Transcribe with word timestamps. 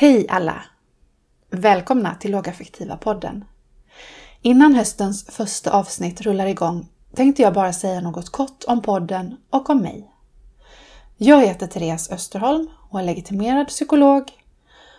Hej 0.00 0.26
alla! 0.28 0.62
Välkomna 1.50 2.14
till 2.14 2.30
Lågaffektiva 2.30 2.96
podden. 2.96 3.44
Innan 4.42 4.74
höstens 4.74 5.26
första 5.26 5.70
avsnitt 5.70 6.20
rullar 6.20 6.46
igång 6.46 6.88
tänkte 7.14 7.42
jag 7.42 7.54
bara 7.54 7.72
säga 7.72 8.00
något 8.00 8.30
kort 8.30 8.64
om 8.66 8.82
podden 8.82 9.36
och 9.50 9.70
om 9.70 9.82
mig. 9.82 10.10
Jag 11.16 11.46
heter 11.46 11.66
Therese 11.66 12.10
Österholm 12.10 12.70
och 12.90 13.00
är 13.00 13.04
legitimerad 13.04 13.68
psykolog 13.68 14.22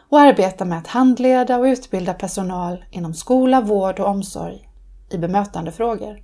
och 0.10 0.20
arbetar 0.20 0.66
med 0.66 0.78
att 0.78 0.88
handleda 0.88 1.58
och 1.58 1.64
utbilda 1.64 2.14
personal 2.14 2.86
inom 2.92 3.14
skola, 3.14 3.62
vård 3.62 4.00
och 4.00 4.08
omsorg 4.08 4.70
i 5.12 5.18
bemötandefrågor. 5.18 6.24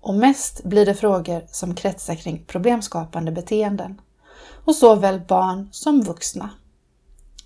Och 0.00 0.14
mest 0.14 0.64
blir 0.64 0.86
det 0.86 0.94
frågor 0.94 1.42
som 1.48 1.74
kretsar 1.74 2.14
kring 2.14 2.44
problemskapande 2.46 3.32
beteenden 3.32 4.00
hos 4.64 4.78
såväl 4.78 5.20
barn 5.20 5.68
som 5.72 6.02
vuxna. 6.02 6.50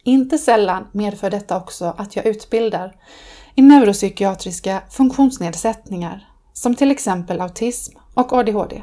Inte 0.08 0.38
sällan 0.38 0.86
medför 0.92 1.30
detta 1.30 1.56
också 1.56 1.94
att 1.98 2.16
jag 2.16 2.26
utbildar 2.26 2.96
i 3.54 3.62
neuropsykiatriska 3.62 4.82
funktionsnedsättningar 4.90 6.28
som 6.52 6.74
till 6.74 6.90
exempel 6.90 7.40
autism 7.40 7.98
och 8.14 8.32
ADHD. 8.32 8.82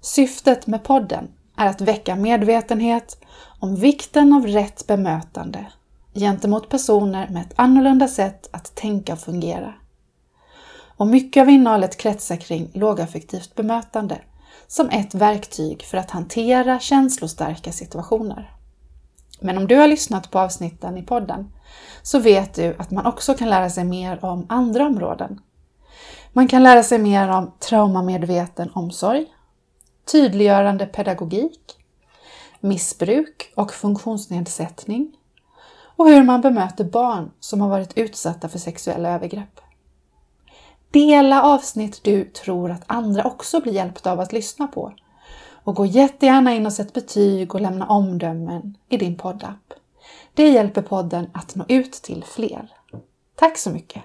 Syftet 0.00 0.66
med 0.66 0.84
podden 0.84 1.28
är 1.56 1.66
att 1.66 1.80
väcka 1.80 2.16
medvetenhet 2.16 3.24
om 3.58 3.76
vikten 3.76 4.32
av 4.32 4.46
rätt 4.46 4.86
bemötande 4.86 5.66
gentemot 6.14 6.68
personer 6.68 7.28
med 7.28 7.42
ett 7.42 7.54
annorlunda 7.56 8.08
sätt 8.08 8.48
att 8.52 8.74
tänka 8.74 9.12
och 9.12 9.20
fungera. 9.20 9.74
Och 10.96 11.06
mycket 11.06 11.40
av 11.40 11.48
innehållet 11.48 11.96
kretsar 11.96 12.36
kring 12.36 12.70
lågaffektivt 12.74 13.54
bemötande 13.54 14.18
som 14.66 14.88
ett 14.88 15.14
verktyg 15.14 15.82
för 15.82 15.98
att 15.98 16.10
hantera 16.10 16.80
känslostarka 16.80 17.72
situationer. 17.72 18.57
Men 19.40 19.58
om 19.58 19.66
du 19.66 19.76
har 19.76 19.88
lyssnat 19.88 20.30
på 20.30 20.38
avsnitten 20.38 20.98
i 20.98 21.02
podden 21.02 21.52
så 22.02 22.18
vet 22.18 22.54
du 22.54 22.76
att 22.78 22.90
man 22.90 23.06
också 23.06 23.34
kan 23.34 23.50
lära 23.50 23.70
sig 23.70 23.84
mer 23.84 24.24
om 24.24 24.46
andra 24.48 24.86
områden. 24.86 25.40
Man 26.32 26.48
kan 26.48 26.62
lära 26.62 26.82
sig 26.82 26.98
mer 26.98 27.28
om 27.28 27.52
traumamedveten 27.58 28.70
omsorg, 28.74 29.26
tydliggörande 30.12 30.86
pedagogik, 30.86 31.76
missbruk 32.60 33.52
och 33.54 33.72
funktionsnedsättning 33.72 35.16
och 35.96 36.08
hur 36.08 36.22
man 36.22 36.40
bemöter 36.40 36.84
barn 36.84 37.30
som 37.40 37.60
har 37.60 37.68
varit 37.68 37.98
utsatta 37.98 38.48
för 38.48 38.58
sexuella 38.58 39.08
övergrepp. 39.08 39.60
Dela 40.90 41.42
avsnitt 41.42 42.04
du 42.04 42.24
tror 42.24 42.70
att 42.70 42.84
andra 42.86 43.24
också 43.24 43.60
blir 43.60 43.72
hjälpta 43.72 44.12
av 44.12 44.20
att 44.20 44.32
lyssna 44.32 44.66
på 44.66 44.94
och 45.68 45.74
gå 45.74 45.86
jättegärna 45.86 46.54
in 46.54 46.66
och 46.66 46.72
sätt 46.72 46.92
betyg 46.92 47.54
och 47.54 47.60
lämna 47.60 47.86
omdömen 47.86 48.76
i 48.88 48.96
din 48.96 49.16
poddapp. 49.16 49.74
Det 50.34 50.48
hjälper 50.48 50.82
podden 50.82 51.30
att 51.32 51.54
nå 51.54 51.64
ut 51.68 51.92
till 51.92 52.24
fler. 52.24 52.70
Tack 53.34 53.58
så 53.58 53.70
mycket! 53.70 54.02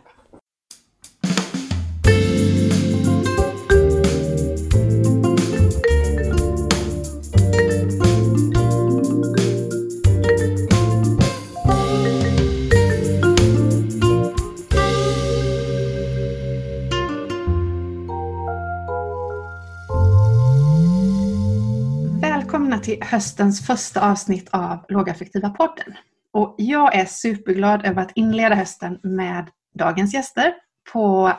Till 22.93 23.03
höstens 23.03 23.67
första 23.67 24.11
avsnitt 24.11 24.49
av 24.51 24.85
Lågaffektiva 24.89 25.49
podden. 25.49 25.93
Och 26.33 26.55
jag 26.57 26.95
är 26.95 27.05
superglad 27.05 27.85
över 27.85 28.01
att 28.01 28.11
inleda 28.15 28.55
hösten 28.55 28.99
med 29.03 29.49
dagens 29.79 30.13
gäster 30.13 30.53
på 30.91 31.33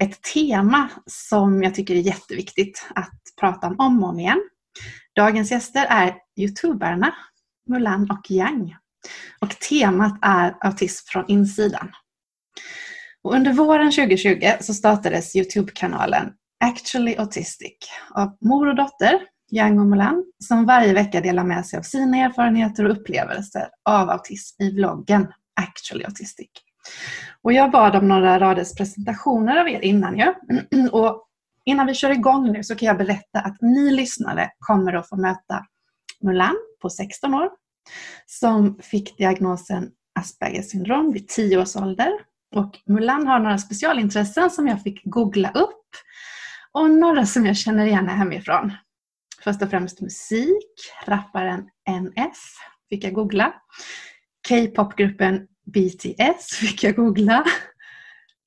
ett 0.00 0.22
tema 0.22 0.88
som 1.06 1.62
jag 1.62 1.74
tycker 1.74 1.94
är 1.94 2.00
jätteviktigt 2.00 2.86
att 2.94 3.20
prata 3.40 3.66
om 3.66 3.76
om 3.78 4.04
och 4.04 4.08
om 4.08 4.20
igen. 4.20 4.42
Dagens 5.16 5.50
gäster 5.50 5.86
är 5.90 6.14
youtuberna 6.36 7.14
Mulan 7.68 8.10
och 8.10 8.30
Yang. 8.30 8.76
Och 9.40 9.50
temat 9.50 10.18
är 10.22 10.56
autism 10.60 11.06
från 11.08 11.24
insidan. 11.28 11.92
Och 13.22 13.34
under 13.34 13.52
våren 13.52 13.90
2020 13.90 14.50
så 14.60 14.74
startades 14.74 15.36
Youtube-kanalen 15.36 16.32
Actually 16.64 17.16
Autistic 17.16 17.78
av 18.14 18.36
mor 18.40 18.68
och 18.68 18.76
dotter 18.76 19.33
Yang 19.50 19.78
och 19.78 19.86
Mulan, 19.86 20.24
som 20.44 20.66
varje 20.66 20.92
vecka 20.92 21.20
delar 21.20 21.44
med 21.44 21.66
sig 21.66 21.78
av 21.78 21.82
sina 21.82 22.16
erfarenheter 22.16 22.84
och 22.84 22.92
upplevelser 22.92 23.68
av 23.84 24.10
autism 24.10 24.62
i 24.62 24.70
vloggen 24.70 25.26
Actually 25.60 26.04
Autistic. 26.04 26.50
Och 27.42 27.52
jag 27.52 27.70
bad 27.70 27.96
om 27.96 28.08
några 28.08 28.40
raders 28.40 28.74
presentationer 28.74 29.56
av 29.56 29.68
er 29.68 29.80
innan 29.80 30.18
ju. 30.18 30.34
Och 30.92 31.26
innan 31.64 31.86
vi 31.86 31.94
kör 31.94 32.10
igång 32.10 32.52
nu 32.52 32.64
så 32.64 32.74
kan 32.74 32.86
jag 32.86 32.98
berätta 32.98 33.40
att 33.40 33.56
ni 33.60 33.90
lyssnare 33.90 34.50
kommer 34.58 34.92
att 34.92 35.08
få 35.08 35.16
möta 35.16 35.66
Mulan 36.20 36.56
på 36.82 36.90
16 36.90 37.34
år 37.34 37.48
som 38.26 38.78
fick 38.82 39.18
diagnosen 39.18 39.90
Aspergers 40.20 40.70
syndrom 40.70 41.12
vid 41.12 41.28
10 41.28 41.58
års 41.58 41.76
ålder. 41.76 42.10
Och 42.56 42.78
Mulan 42.86 43.26
har 43.26 43.38
några 43.38 43.58
specialintressen 43.58 44.50
som 44.50 44.68
jag 44.68 44.82
fick 44.82 45.04
googla 45.04 45.50
upp 45.50 45.84
och 46.72 46.90
några 46.90 47.26
som 47.26 47.46
jag 47.46 47.56
känner 47.56 47.86
igen 47.86 48.08
hemifrån. 48.08 48.72
Först 49.44 49.62
och 49.62 49.70
främst 49.70 50.00
musik, 50.00 50.92
rapparen 51.06 51.68
NF 51.88 52.38
fick 52.88 53.04
jag 53.04 53.12
googla. 53.14 53.54
K-popgruppen 54.48 55.46
BTS 55.66 56.54
fick 56.60 56.84
jag 56.84 56.96
googla. 56.96 57.44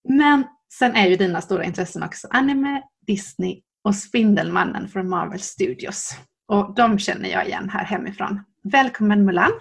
Men 0.09 0.43
sen 0.73 0.95
är 0.95 1.07
ju 1.07 1.15
dina 1.15 1.41
stora 1.41 1.63
intressen 1.63 2.03
också 2.03 2.27
anime, 2.31 2.81
Disney 3.07 3.61
och 3.83 3.95
Spindelmannen 3.95 4.87
från 4.87 5.09
Marvel 5.09 5.39
Studios. 5.39 6.17
Och 6.47 6.75
de 6.75 6.99
känner 6.99 7.29
jag 7.29 7.47
igen 7.47 7.69
här 7.69 7.85
hemifrån. 7.85 8.43
Välkommen 8.63 9.25
Mulan! 9.25 9.51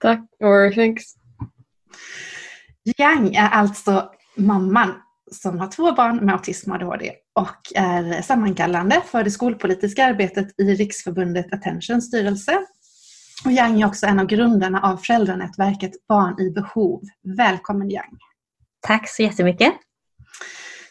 Tack 0.00 0.20
och 0.20 0.74
thanks. 0.74 1.04
Yang 2.98 3.34
är 3.34 3.48
alltså 3.48 4.12
mamman 4.36 4.94
som 5.32 5.58
har 5.58 5.68
två 5.68 5.92
barn 5.92 6.16
med 6.16 6.34
autism 6.34 6.70
och 6.70 6.76
ADHD 6.76 7.12
och 7.34 7.72
är 7.74 8.22
sammankallande 8.22 9.02
för 9.06 9.24
det 9.24 9.30
skolpolitiska 9.30 10.04
arbetet 10.04 10.60
i 10.60 10.74
Riksförbundet 10.74 11.52
Attentions 11.52 12.06
styrelse. 12.06 12.58
Och 13.44 13.52
Yang 13.52 13.82
är 13.82 13.86
också 13.86 14.06
en 14.06 14.18
av 14.18 14.26
grundarna 14.26 14.80
av 14.80 14.96
föräldranätverket 14.96 16.06
Barn 16.08 16.40
i 16.40 16.50
behov. 16.50 17.02
Välkommen 17.36 17.90
Yang! 17.90 18.18
Tack 18.80 19.08
så 19.08 19.22
jättemycket! 19.22 19.72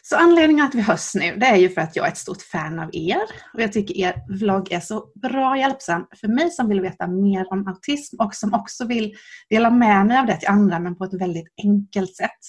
Så 0.02 0.16
anledningen 0.16 0.66
att 0.66 0.74
vi 0.74 0.80
hörs 0.80 1.14
nu, 1.14 1.36
det 1.36 1.46
är 1.46 1.56
ju 1.56 1.68
för 1.68 1.80
att 1.80 1.96
jag 1.96 2.06
är 2.06 2.10
ett 2.10 2.18
stort 2.18 2.42
fan 2.42 2.78
av 2.78 2.90
er 2.92 3.22
och 3.54 3.60
jag 3.60 3.72
tycker 3.72 3.96
er 3.96 4.14
vlogg 4.28 4.72
är 4.72 4.80
så 4.80 5.04
bra 5.14 5.58
hjälpsam 5.58 6.06
för 6.20 6.28
mig 6.28 6.50
som 6.50 6.68
vill 6.68 6.80
veta 6.80 7.06
mer 7.06 7.52
om 7.52 7.68
autism 7.68 8.16
och 8.20 8.34
som 8.34 8.54
också 8.54 8.86
vill 8.86 9.14
dela 9.50 9.70
med 9.70 10.06
mig 10.06 10.18
av 10.18 10.26
det 10.26 10.36
till 10.36 10.48
andra 10.48 10.78
men 10.78 10.96
på 10.96 11.04
ett 11.04 11.20
väldigt 11.20 11.48
enkelt 11.62 12.16
sätt. 12.16 12.40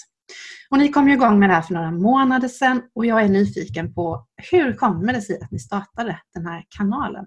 Och 0.70 0.78
ni 0.78 0.90
kom 0.90 1.08
ju 1.08 1.14
igång 1.14 1.40
med 1.40 1.50
det 1.50 1.54
här 1.54 1.62
för 1.62 1.74
några 1.74 1.92
månader 1.92 2.48
sedan 2.48 2.82
och 2.96 3.06
jag 3.06 3.24
är 3.24 3.30
nyfiken 3.30 3.94
på 3.94 4.26
hur 4.52 4.74
kommer 4.74 5.14
det 5.14 5.22
sig 5.22 5.40
att 5.42 5.52
ni 5.52 5.60
startade 5.60 6.20
den 6.34 6.46
här 6.46 6.66
kanalen? 6.78 7.26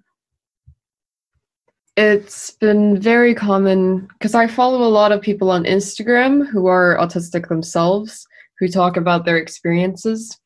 It's 1.96 2.50
been 2.60 3.00
very 3.00 3.34
common 3.34 4.06
because 4.06 4.44
I 4.44 4.48
follow 4.48 4.82
a 4.82 4.88
lot 4.88 5.18
of 5.18 5.24
people 5.24 5.50
on 5.50 5.66
Instagram 5.66 6.46
who 6.52 6.68
are 6.68 6.96
autistic 6.98 7.48
themselves 7.48 8.24
who 8.60 8.68
talk 8.68 8.96
about 8.96 9.24
their 9.24 9.36
experiences. 9.36 10.38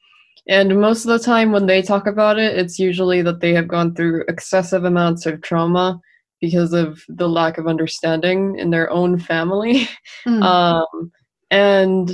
And 0.48 0.80
most 0.80 1.04
of 1.04 1.10
the 1.10 1.24
time, 1.24 1.52
when 1.52 1.66
they 1.66 1.82
talk 1.82 2.06
about 2.06 2.38
it, 2.38 2.58
it's 2.58 2.78
usually 2.78 3.22
that 3.22 3.40
they 3.40 3.52
have 3.54 3.68
gone 3.68 3.94
through 3.94 4.24
excessive 4.28 4.84
amounts 4.84 5.26
of 5.26 5.42
trauma 5.42 6.00
because 6.40 6.72
of 6.72 7.02
the 7.08 7.28
lack 7.28 7.58
of 7.58 7.66
understanding 7.66 8.58
in 8.58 8.70
their 8.70 8.90
own 8.90 9.18
family. 9.18 9.88
Mm. 10.26 10.42
Um, 10.44 11.12
and 11.50 12.12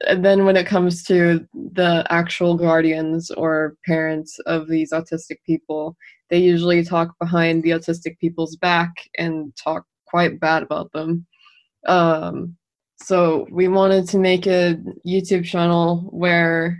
then 0.00 0.44
when 0.44 0.56
it 0.56 0.66
comes 0.66 1.02
to 1.04 1.46
the 1.54 2.06
actual 2.10 2.54
guardians 2.56 3.30
or 3.30 3.76
parents 3.86 4.38
of 4.40 4.68
these 4.68 4.92
autistic 4.92 5.38
people, 5.46 5.96
they 6.28 6.38
usually 6.38 6.84
talk 6.84 7.14
behind 7.18 7.62
the 7.62 7.70
autistic 7.70 8.18
people's 8.18 8.56
back 8.56 8.92
and 9.16 9.54
talk 9.56 9.84
quite 10.06 10.38
bad 10.38 10.62
about 10.62 10.92
them. 10.92 11.26
Um, 11.86 12.56
so 12.98 13.46
we 13.50 13.68
wanted 13.68 14.08
to 14.08 14.18
make 14.18 14.46
a 14.46 14.76
YouTube 15.06 15.44
channel 15.44 16.08
where 16.10 16.78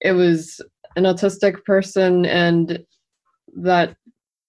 it 0.00 0.12
was 0.12 0.60
an 0.96 1.04
autistic 1.04 1.62
person 1.64 2.26
and 2.26 2.84
that 3.56 3.96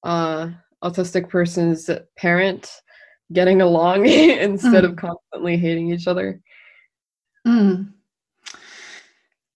uh, 0.04 0.50
autistic 0.84 1.30
person's 1.30 1.90
parent 2.18 2.72
getting 3.32 3.62
along 3.62 4.06
instead 4.06 4.84
mm. 4.84 4.90
of 4.90 4.96
constantly 4.96 5.58
hating 5.58 5.92
each 5.92 6.08
other. 6.08 6.42
Mm. 7.48 7.94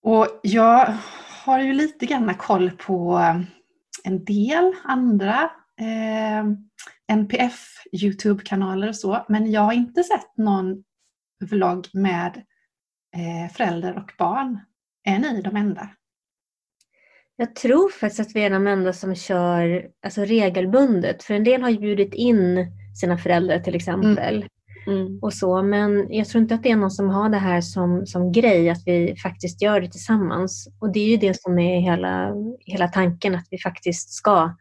Och 0.02 0.40
jag 0.44 0.98
har 1.46 1.60
ju 1.60 1.74
lite 1.74 2.06
grann 2.06 2.36
koll 2.36 2.72
på 2.72 3.22
en 4.04 4.26
del 4.26 4.74
andra 4.84 5.52
eh, 5.80 6.46
NPF 7.08 7.84
Youtube-kanaler 7.92 8.88
och 8.88 8.96
så, 8.96 9.26
men 9.30 9.52
jag 9.52 9.62
har 9.62 9.74
inte 9.74 10.04
sett 10.04 10.38
någon 10.38 10.84
vlogg 11.40 11.88
med 11.94 12.44
eh, 13.16 13.54
förälder 13.54 13.98
och 13.98 14.12
barn. 14.18 14.60
Är 15.04 15.20
ni 15.20 15.42
de 15.42 15.56
enda? 15.56 15.90
Jag 17.36 17.56
tror 17.56 17.90
faktiskt 17.90 18.20
att 18.20 18.36
vi 18.36 18.44
är 18.44 18.50
de 18.50 18.68
enda 18.68 18.94
som 18.94 19.16
kör 19.16 19.90
alltså, 20.06 20.22
regelbundet. 20.22 21.24
För 21.24 21.34
en 21.34 21.44
del 21.44 21.62
har 21.62 21.70
ju 21.70 21.80
bjudit 21.80 22.14
in 22.14 22.72
sina 23.02 23.18
föräldrar 23.18 23.60
till 23.60 23.76
exempel. 23.76 24.36
Mm. 24.36 24.50
Och 25.22 25.34
så, 25.34 25.64
men 25.64 26.14
jag 26.14 26.28
tror 26.28 26.42
inte 26.42 26.56
att 26.56 26.64
det 26.64 26.72
är 26.72 26.76
någon 26.76 26.92
som 26.92 27.10
har 27.10 27.30
det 27.30 27.38
här 27.38 27.62
som, 27.62 28.06
som 28.06 28.32
grej, 28.32 28.70
att 28.70 28.84
vi 28.86 29.16
faktiskt 29.24 29.62
gör 29.62 29.82
det 29.82 29.92
tillsammans. 29.92 30.68
Och 30.80 30.92
det 30.92 31.00
är 31.00 31.10
ju 31.10 31.18
det 31.18 31.42
som 31.42 31.60
är 31.60 31.80
hela, 31.80 32.34
hela 32.60 32.88
tanken, 32.88 33.36
att 33.36 33.48
vi 33.52 33.58
faktiskt 33.58 34.10
ska 34.10 34.56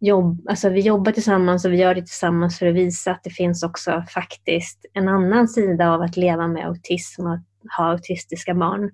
jobba, 0.00 0.50
alltså 0.50 0.68
vi 0.68 0.80
jobbar 0.80 1.12
tillsammans 1.12 1.64
och 1.64 1.72
vi 1.72 1.76
gör 1.76 1.94
det 1.94 2.00
tillsammans 2.00 2.58
för 2.58 2.66
att 2.66 2.74
visa 2.74 3.10
att 3.10 3.24
det 3.24 3.30
finns 3.30 3.62
också 3.62 4.04
faktiskt 4.14 4.86
en 4.92 5.08
annan 5.08 5.48
sida 5.48 5.90
av 5.90 6.02
att 6.02 6.16
leva 6.16 6.48
med 6.48 6.66
autism 6.66 7.26
och 7.26 7.38
ha 7.76 7.84
autistiska 7.84 8.54
barn 8.54 8.90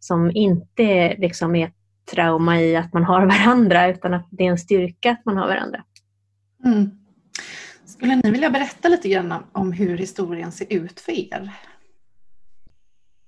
som 0.00 0.30
inte 0.34 1.16
liksom 1.18 1.56
är 1.56 1.72
trauma 2.14 2.60
i 2.60 2.76
att 2.76 2.92
man 2.92 3.04
har 3.04 3.26
varandra 3.26 3.88
utan 3.88 4.14
att 4.14 4.28
det 4.30 4.46
är 4.46 4.50
en 4.50 4.58
styrka 4.58 5.10
att 5.10 5.24
man 5.24 5.36
har 5.36 5.48
varandra. 5.48 5.84
Mm. 6.64 7.05
Skulle 7.96 8.20
ni 8.24 8.30
vilja 8.30 8.50
berätta 8.50 8.88
lite 8.88 9.08
grann 9.08 9.34
om 9.52 9.72
hur 9.72 9.98
historien 9.98 10.52
ser 10.52 10.66
ut 10.70 11.00
för 11.00 11.12
er? 11.12 11.52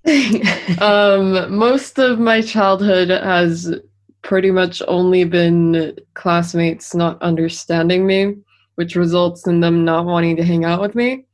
um, 0.81 1.59
most 1.59 1.99
of 1.99 2.19
my 2.19 2.43
childhood 2.43 3.11
has 3.11 3.75
pretty 4.23 4.53
much 4.53 4.83
only 4.89 5.25
been 5.25 5.93
classmates 6.13 6.95
not 6.95 7.23
understanding 7.23 8.07
me, 8.07 8.35
which 8.77 8.97
results 8.97 9.47
in 9.47 9.61
them 9.61 9.85
not 9.85 10.07
wanting 10.07 10.37
to 10.37 10.43
hang 10.43 10.65
out 10.65 10.81
with 10.81 10.95
me. 10.95 11.25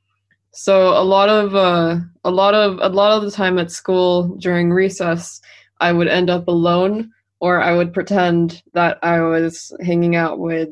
So 0.53 0.89
a 0.89 1.05
lot 1.05 1.29
of 1.29 1.55
uh, 1.55 2.01
a 2.25 2.31
lot 2.31 2.55
of 2.55 2.79
a 2.81 2.89
lot 2.89 3.17
of 3.17 3.25
the 3.25 3.31
time 3.31 3.59
at 3.59 3.71
school 3.71 4.37
during 4.39 4.73
recess, 4.73 5.41
I 5.81 5.93
would 5.93 6.09
end 6.09 6.31
up 6.31 6.49
alone, 6.49 7.11
or 7.41 7.61
I 7.61 7.75
would 7.75 7.93
pretend 7.93 8.63
that 8.75 8.99
I 9.03 9.21
was 9.21 9.77
hanging 9.81 10.15
out 10.17 10.39
with 10.39 10.71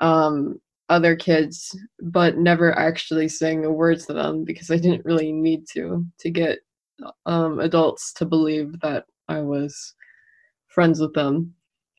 um, 0.00 0.60
other 0.88 1.14
kids, 1.16 1.76
but 2.00 2.38
never 2.38 2.76
actually 2.78 3.28
saying 3.28 3.64
a 3.64 3.70
word 3.70 4.00
to 4.00 4.12
them 4.12 4.44
because 4.44 4.70
I 4.70 4.76
didn't 4.76 5.04
really 5.04 5.32
need 5.32 5.66
to 5.72 6.04
to 6.20 6.30
get 6.30 6.60
um, 7.26 7.60
adults 7.60 8.12
to 8.14 8.24
believe 8.24 8.80
that 8.80 9.04
I 9.28 9.40
was 9.40 9.94
friends 10.68 11.00
with 11.00 11.14
them. 11.14 11.54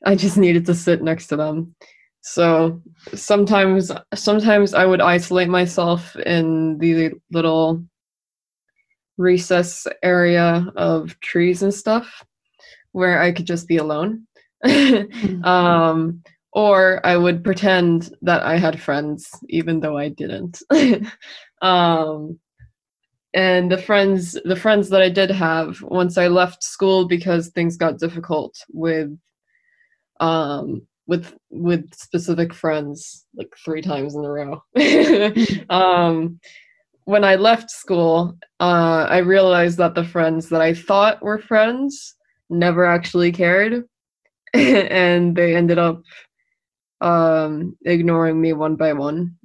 I 0.06 0.16
just 0.16 0.38
needed 0.38 0.66
to 0.66 0.76
sit 0.76 1.02
next 1.04 1.28
to 1.28 1.36
them. 1.36 1.76
So 2.22 2.82
sometimes 3.14 3.92
sometimes 4.14 4.74
I 4.74 4.86
would 4.86 5.02
isolate 5.02 5.50
myself 5.50 6.16
in 6.18 6.78
the 6.80 7.12
little 7.32 7.84
recess 9.18 9.86
area 10.04 10.72
of 10.76 11.20
trees 11.20 11.62
and 11.64 11.74
stuff 11.74 12.24
where 12.92 13.22
I 13.22 13.32
could 13.32 13.46
just 13.46 13.68
be 13.68 13.78
alone. 13.78 14.26
mm-hmm. 14.66 15.44
um, 15.46 16.24
or 16.54 17.06
I 17.06 17.18
would 17.18 17.44
pretend 17.44 18.16
that 18.22 18.44
I 18.44 18.58
had 18.58 18.82
friends 18.82 19.30
even 19.50 19.80
though 19.80 19.98
I 19.98 20.10
didn't. 20.10 20.62
um, 21.62 22.40
and 23.34 23.72
the 23.72 23.78
friends 23.78 24.38
the 24.46 24.56
friends 24.56 24.90
that 24.90 25.02
I 25.02 25.10
did 25.10 25.30
have 25.30 25.82
once 25.84 26.18
I 26.18 26.28
left 26.28 26.64
school 26.64 27.08
because 27.08 27.50
things 27.50 27.78
got 27.78 28.00
difficult 28.00 28.56
with 28.72 29.16
um 30.20 30.82
with 31.08 31.34
with 31.50 31.94
specific 31.96 32.54
friends 32.54 33.26
like 33.36 33.54
three 33.64 33.82
times 33.82 34.16
in 34.16 34.26
a 34.26 34.30
row. 34.30 34.64
um 35.70 36.40
when 37.06 37.24
I 37.24 37.36
left 37.36 37.72
school, 37.72 38.38
uh, 38.60 39.08
I 39.10 39.18
realized 39.20 39.80
that 39.80 39.96
the 39.96 40.04
friends 40.04 40.50
that 40.50 40.62
I 40.62 40.76
thought 40.76 41.24
were 41.24 41.40
friends 41.40 42.16
never 42.52 42.86
actually 42.86 43.32
cared, 43.32 43.86
and 44.54 45.36
they 45.36 45.56
ended 45.56 45.80
up 45.80 46.04
um, 47.02 47.78
ignoring 47.86 48.40
me 48.40 48.54
one 48.54 48.76
by 48.76 48.94
one, 48.94 49.38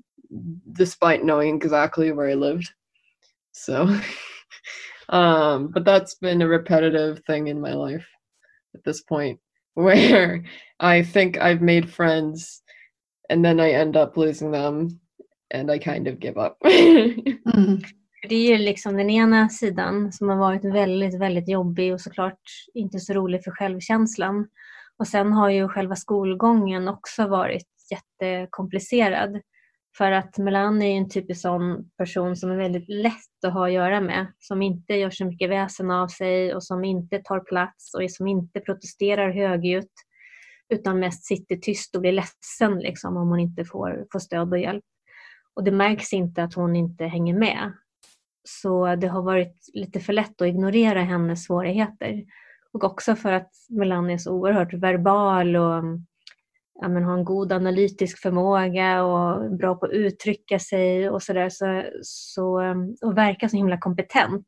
despite 0.72 1.24
knowing 1.24 1.56
exactly 1.56 2.12
where 2.12 2.28
I 2.28 2.34
lived. 2.34 2.70
So, 3.52 3.98
um, 5.08 5.68
but 5.68 5.84
that's 5.84 6.14
been 6.14 6.42
a 6.42 6.48
repetitive 6.48 7.20
thing 7.26 7.48
in 7.48 7.60
my 7.60 7.72
life 7.72 8.06
at 8.74 8.84
this 8.84 9.02
point, 9.02 9.40
where 9.74 10.44
I 10.80 11.02
think 11.02 11.38
I've 11.38 11.62
made 11.62 11.90
friends 11.90 12.62
and 13.30 13.44
then 13.44 13.60
I 13.60 13.70
end 13.70 13.96
up 13.96 14.16
losing 14.16 14.50
them 14.50 15.00
and 15.50 15.70
I 15.70 15.78
kind 15.78 16.08
of 16.08 16.20
give 16.20 16.36
up. 16.36 16.58
mm. 16.62 17.84
Det 18.28 18.34
är 18.34 18.50
ju 18.50 18.58
liksom 18.58 18.96
den 18.96 19.10
ena 19.10 19.48
sidan 19.48 20.12
som 20.12 20.28
har 20.28 20.36
varit 20.36 20.64
väldigt, 20.64 21.20
väldigt 21.20 21.48
jobbig 21.48 21.92
och 21.92 22.00
såklart 22.00 22.40
inte 22.74 22.98
så 22.98 23.12
rolig 23.12 23.44
för 23.44 23.50
självkänslan. 23.50 24.48
Och 24.98 25.08
sen 25.08 25.32
har 25.32 25.50
ju 25.50 25.68
själva 25.68 25.96
skolgången 25.96 26.88
också 26.88 27.28
varit 27.28 27.68
jättekomplicerad. 27.90 29.40
För 29.98 30.10
att 30.10 30.38
Melan 30.38 30.82
är 30.82 30.96
en 30.96 31.08
typisk 31.08 31.40
sån 31.40 31.90
person 31.98 32.36
som 32.36 32.50
är 32.50 32.56
väldigt 32.56 32.88
lätt 32.88 33.44
att 33.46 33.52
ha 33.52 33.66
att 33.66 33.72
göra 33.72 34.00
med. 34.00 34.26
Som 34.38 34.62
inte 34.62 34.94
gör 34.94 35.10
så 35.10 35.24
mycket 35.24 35.50
väsen 35.50 35.90
av 35.90 36.08
sig 36.08 36.54
och 36.54 36.64
som 36.64 36.84
inte 36.84 37.18
tar 37.18 37.40
plats 37.40 37.94
och 37.94 38.10
som 38.10 38.26
inte 38.26 38.60
protesterar 38.60 39.32
högljutt. 39.32 39.92
Utan 40.68 40.98
mest 40.98 41.24
sitter 41.24 41.56
tyst 41.56 41.94
och 41.94 42.00
blir 42.00 42.12
ledsen 42.12 42.78
liksom, 42.78 43.16
om 43.16 43.28
hon 43.28 43.40
inte 43.40 43.64
får, 43.64 44.06
får 44.12 44.18
stöd 44.18 44.52
och 44.52 44.58
hjälp. 44.58 44.84
Och 45.54 45.64
det 45.64 45.70
märks 45.70 46.12
inte 46.12 46.42
att 46.42 46.54
hon 46.54 46.76
inte 46.76 47.04
hänger 47.04 47.34
med. 47.34 47.72
Så 48.48 48.96
det 48.96 49.06
har 49.06 49.22
varit 49.22 49.70
lite 49.74 50.00
för 50.00 50.12
lätt 50.12 50.40
att 50.42 50.48
ignorera 50.48 51.02
hennes 51.02 51.44
svårigheter. 51.44 52.24
Och 52.74 52.84
också 52.84 53.16
för 53.16 53.32
att 53.32 53.50
Melan 53.68 54.10
är 54.10 54.18
så 54.18 54.32
oerhört 54.32 54.74
verbal 54.74 55.56
och 55.56 55.84
ja, 56.80 56.88
men 56.88 57.04
har 57.04 57.18
en 57.18 57.24
god 57.24 57.52
analytisk 57.52 58.18
förmåga 58.18 59.04
och 59.04 59.56
bra 59.56 59.74
på 59.74 59.86
att 59.86 59.92
uttrycka 59.92 60.58
sig 60.58 61.10
och 61.10 61.22
sådär 61.22 61.48
så, 61.48 61.82
så, 62.02 62.60
och 63.02 63.18
verkar 63.18 63.48
så 63.48 63.56
himla 63.56 63.78
kompetent 63.78 64.46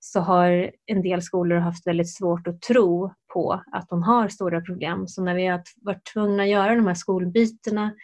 så 0.00 0.20
har 0.20 0.70
en 0.86 1.02
del 1.02 1.22
skolor 1.22 1.58
haft 1.58 1.86
väldigt 1.86 2.14
svårt 2.14 2.46
att 2.46 2.62
tro 2.62 3.14
på 3.32 3.62
att 3.72 3.88
de 3.88 4.02
har 4.02 4.28
stora 4.28 4.60
problem. 4.60 5.08
Så 5.08 5.22
när 5.22 5.34
vi 5.34 5.46
har 5.46 5.62
varit 5.82 6.04
tvungna 6.12 6.42
att 6.42 6.48
göra 6.48 6.74
de 6.74 6.86
här 6.86 6.94
skolbytena 6.94 7.94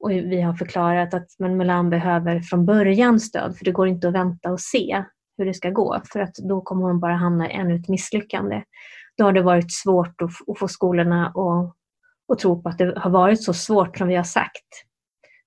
och 0.00 0.10
vi 0.10 0.40
har 0.40 0.54
förklarat 0.54 1.14
att 1.14 1.26
men 1.38 1.56
Melan 1.56 1.90
behöver 1.90 2.40
från 2.40 2.66
början 2.66 3.20
stöd 3.20 3.56
för 3.56 3.64
det 3.64 3.72
går 3.72 3.88
inte 3.88 4.08
att 4.08 4.14
vänta 4.14 4.52
och 4.52 4.60
se 4.60 5.04
hur 5.38 5.46
det 5.46 5.54
ska 5.54 5.70
gå 5.70 6.00
för 6.12 6.20
att 6.20 6.34
då 6.34 6.60
kommer 6.60 6.82
hon 6.82 7.00
bara 7.00 7.16
hamna 7.16 7.50
i 7.50 7.54
ännu 7.54 7.74
ett 7.74 7.88
misslyckande. 7.88 8.62
Då 9.16 9.24
har 9.24 9.32
det 9.32 9.42
varit 9.42 9.72
svårt 9.72 10.22
att, 10.22 10.30
att 10.48 10.58
få 10.58 10.68
skolorna 10.68 11.26
att 11.26 11.74
att 12.32 12.38
tro 12.38 12.62
på 12.62 12.68
att 12.68 12.78
det 12.78 12.98
har 12.98 13.10
varit 13.10 13.42
så 13.42 13.54
svårt 13.54 13.98
som 13.98 14.08
vi 14.08 14.14
har 14.14 14.24
sagt. 14.24 14.84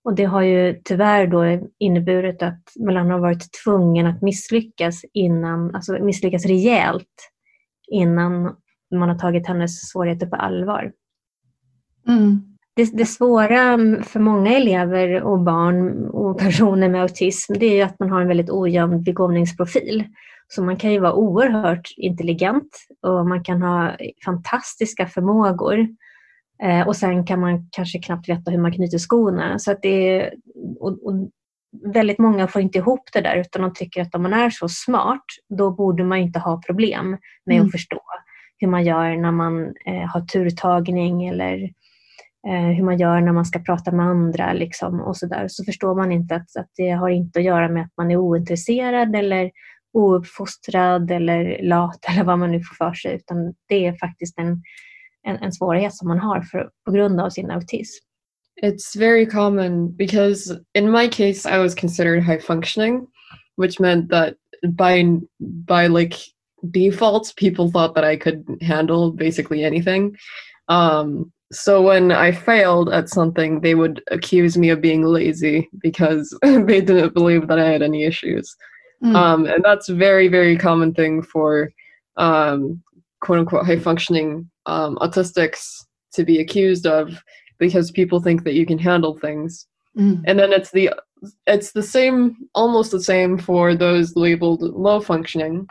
Och 0.03 0.15
det 0.15 0.23
har 0.23 0.41
ju 0.41 0.81
tyvärr 0.83 1.27
då 1.27 1.67
inneburit 1.79 2.41
att 2.41 2.63
man 2.79 3.11
har 3.11 3.19
varit 3.19 3.49
tvungen 3.63 4.07
att 4.07 4.21
misslyckas 4.21 5.01
innan, 5.13 5.75
alltså 5.75 5.93
misslyckas 5.93 6.45
rejält 6.45 7.31
innan 7.91 8.55
man 8.95 9.09
har 9.09 9.19
tagit 9.19 9.47
hennes 9.47 9.89
svårigheter 9.89 10.27
på 10.27 10.35
allvar. 10.35 10.91
Mm. 12.07 12.50
Det, 12.81 12.97
det 12.97 13.05
svåra 13.05 13.77
för 14.03 14.19
många 14.19 14.55
elever 14.55 15.23
och 15.23 15.39
barn 15.39 16.05
och 16.05 16.39
personer 16.39 16.89
med 16.89 17.01
autism 17.01 17.53
det 17.53 17.79
är 17.79 17.85
att 17.85 17.99
man 17.99 18.09
har 18.09 18.21
en 18.21 18.27
väldigt 18.27 18.49
ojämn 18.49 19.03
begåvningsprofil. 19.03 20.03
Så 20.47 20.63
man 20.63 20.77
kan 20.77 20.91
ju 20.91 20.99
vara 20.99 21.13
oerhört 21.13 21.87
intelligent 21.97 22.77
och 23.07 23.27
man 23.27 23.43
kan 23.43 23.61
ha 23.61 23.91
fantastiska 24.25 25.07
förmågor 25.07 25.87
Eh, 26.63 26.87
och 26.87 26.95
sen 26.95 27.25
kan 27.25 27.39
man 27.39 27.69
kanske 27.71 27.99
knappt 27.99 28.29
veta 28.29 28.51
hur 28.51 28.57
man 28.57 28.71
knyter 28.71 28.97
skorna. 28.97 29.59
Så 29.59 29.71
att 29.71 29.81
det 29.81 30.19
är, 30.19 30.33
och, 30.79 31.05
och 31.05 31.29
väldigt 31.93 32.19
många 32.19 32.47
får 32.47 32.61
inte 32.61 32.77
ihop 32.77 33.09
det 33.13 33.21
där 33.21 33.35
utan 33.35 33.61
de 33.61 33.73
tycker 33.73 34.01
att 34.01 34.15
om 34.15 34.23
man 34.23 34.33
är 34.33 34.49
så 34.49 34.69
smart 34.69 35.25
då 35.57 35.71
borde 35.71 36.03
man 36.03 36.17
inte 36.17 36.39
ha 36.39 36.61
problem 36.65 37.17
med 37.45 37.55
mm. 37.55 37.65
att 37.65 37.71
förstå 37.71 38.01
hur 38.57 38.67
man 38.67 38.83
gör 38.83 39.15
när 39.17 39.31
man 39.31 39.73
eh, 39.85 40.09
har 40.13 40.21
turtagning 40.21 41.27
eller 41.27 41.69
Eh, 42.47 42.75
hur 42.75 42.83
man 42.83 42.97
gör 42.97 43.21
när 43.21 43.31
man 43.31 43.45
ska 43.45 43.59
prata 43.59 43.91
med 43.91 44.05
andra 44.05 44.53
liksom, 44.53 45.01
och 45.01 45.17
så 45.17 45.27
där. 45.27 45.47
Så 45.47 45.63
förstår 45.63 45.95
man 45.95 46.11
inte 46.11 46.35
att, 46.35 46.57
att 46.59 46.69
det 46.77 46.89
har 46.89 47.09
inte 47.09 47.39
att 47.39 47.45
göra 47.45 47.69
med 47.69 47.83
att 47.83 47.93
man 47.97 48.11
är 48.11 48.17
ointresserad 48.17 49.15
eller 49.15 49.51
ouppfostrad 49.93 51.11
eller 51.11 51.63
lat 51.63 52.05
eller 52.09 52.23
vad 52.23 52.39
man 52.39 52.51
nu 52.51 52.61
får 52.63 52.75
för 52.75 52.93
sig 52.93 53.15
utan 53.15 53.53
det 53.67 53.85
är 53.85 53.93
faktiskt 53.93 54.39
en 54.39 54.63
en, 55.23 55.37
en 55.37 55.51
svårighet 55.51 55.95
som 55.95 56.07
man 56.07 56.19
har 56.19 56.41
för, 56.41 56.69
på 56.85 56.91
grund 56.91 57.21
av 57.21 57.29
sin 57.29 57.51
autism. 57.51 58.03
It's 58.63 58.95
very 58.99 59.25
common 59.25 59.95
because 59.95 60.59
in 60.73 60.91
my 60.91 61.07
case 61.07 61.45
I 61.45 61.57
was 61.57 61.75
considered 61.75 62.23
high 62.23 62.39
functioning, 62.39 63.07
which 63.57 63.79
meant 63.79 64.09
that 64.09 64.33
by 64.77 65.03
by 65.39 65.87
like 65.87 66.15
default 66.71 67.33
people 67.37 67.71
thought 67.71 67.95
that 67.95 68.03
I 68.03 68.17
could 68.17 68.61
handle 68.61 69.11
basically 69.11 69.63
anything. 69.63 70.15
Um, 70.67 71.31
so 71.51 71.81
when 71.81 72.11
I 72.11 72.31
failed 72.31 72.89
at 72.89 73.09
something, 73.09 73.59
they 73.59 73.75
would 73.75 74.01
accuse 74.09 74.57
me 74.57 74.69
of 74.69 74.81
being 74.81 75.03
lazy 75.03 75.69
because 75.79 76.37
they 76.41 76.81
didn't 76.81 77.13
believe 77.13 77.47
that 77.47 77.59
I 77.59 77.65
had 77.65 77.81
any 77.81 78.05
issues. 78.05 78.55
Mm. 79.03 79.15
Um, 79.15 79.45
and 79.45 79.63
that's 79.63 79.89
a 79.89 79.95
very, 79.95 80.27
very 80.27 80.57
common 80.57 80.93
thing 80.93 81.21
for 81.21 81.71
um, 82.17 82.81
quote 83.19 83.39
unquote 83.39 83.65
high 83.65 83.79
functioning 83.79 84.49
um, 84.65 84.95
autistics 84.97 85.85
to 86.13 86.23
be 86.23 86.39
accused 86.39 86.85
of 86.85 87.23
because 87.57 87.91
people 87.91 88.19
think 88.19 88.43
that 88.43 88.53
you 88.53 88.65
can 88.65 88.77
handle 88.77 89.17
things. 89.17 89.67
Mm. 89.97 90.23
And 90.25 90.39
then 90.39 90.53
it's 90.53 90.71
the 90.71 90.91
it's 91.45 91.71
the 91.71 91.83
same 91.83 92.35
almost 92.55 92.91
the 92.91 93.01
same 93.01 93.37
for 93.37 93.75
those 93.75 94.15
labeled 94.15 94.61
low 94.61 95.01
functioning. 95.01 95.67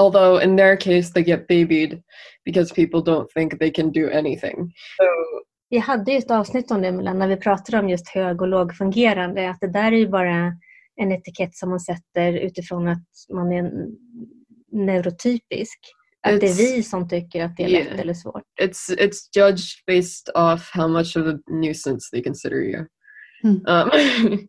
Although 0.00 0.44
in 0.44 0.56
their 0.56 0.76
case 0.76 1.12
they 1.12 1.22
get 1.24 1.46
babied 1.48 2.02
because 2.44 2.74
people 2.74 3.00
don't 3.12 3.28
think 3.34 3.58
they 3.58 3.70
can 3.70 3.92
do 3.92 4.10
anything. 4.10 4.56
So 4.96 5.04
Vi 5.70 5.78
hade 5.78 6.12
ju 6.12 6.18
ett 6.18 6.30
avsnitt 6.30 6.70
om 6.70 6.82
det 6.82 6.92
Milan, 6.92 7.18
när 7.18 7.28
vi 7.28 7.36
pratade 7.36 7.78
om 7.78 7.88
just 7.88 8.08
hög 8.08 8.42
och 8.42 8.48
lågfungerande. 8.48 9.50
Att 9.50 9.60
det 9.60 9.72
där 9.72 9.92
är 9.92 9.96
ju 9.96 10.08
bara 10.08 10.52
en 10.96 11.12
etikett 11.12 11.54
som 11.54 11.70
man 11.70 11.80
sätter 11.80 12.32
utifrån 12.32 12.88
att 12.88 13.04
man 13.34 13.52
är 13.52 13.70
neurotypisk. 14.72 15.78
Att 16.22 16.40
det 16.40 16.46
är 16.46 16.50
It's- 16.50 16.76
vi 16.76 16.82
som 16.82 17.08
tycker 17.08 17.44
att 17.44 17.56
det 17.56 17.62
är 17.64 17.68
Yeah. 17.68 17.90
lätt 17.90 18.00
eller 18.00 18.14
svårt. 18.14 18.42
it's 18.62 18.96
it's 18.98 19.36
judged 19.36 19.66
based 19.86 20.28
off 20.34 20.70
how 20.74 20.88
much 20.88 21.16
of 21.16 21.26
a 21.34 21.38
nuisance 21.50 22.10
they 22.12 22.22
consider 22.22 22.56
you. 22.56 22.86
Mm. 23.44 23.56
Um, 23.66 24.38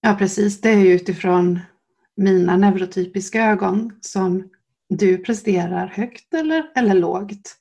Ja, 0.00 0.14
precis. 0.18 0.60
Det 0.60 0.68
är 0.70 0.76
ju 0.78 0.92
utifrån 0.92 1.60
mina 2.18 2.56
neurotypiska 2.56 3.44
ögon 3.44 3.92
som 4.00 4.48
du 4.88 5.18
presterar 5.18 5.86
högt 5.86 6.34
eller, 6.34 6.64
eller 6.76 6.94
lågt. 6.94 7.56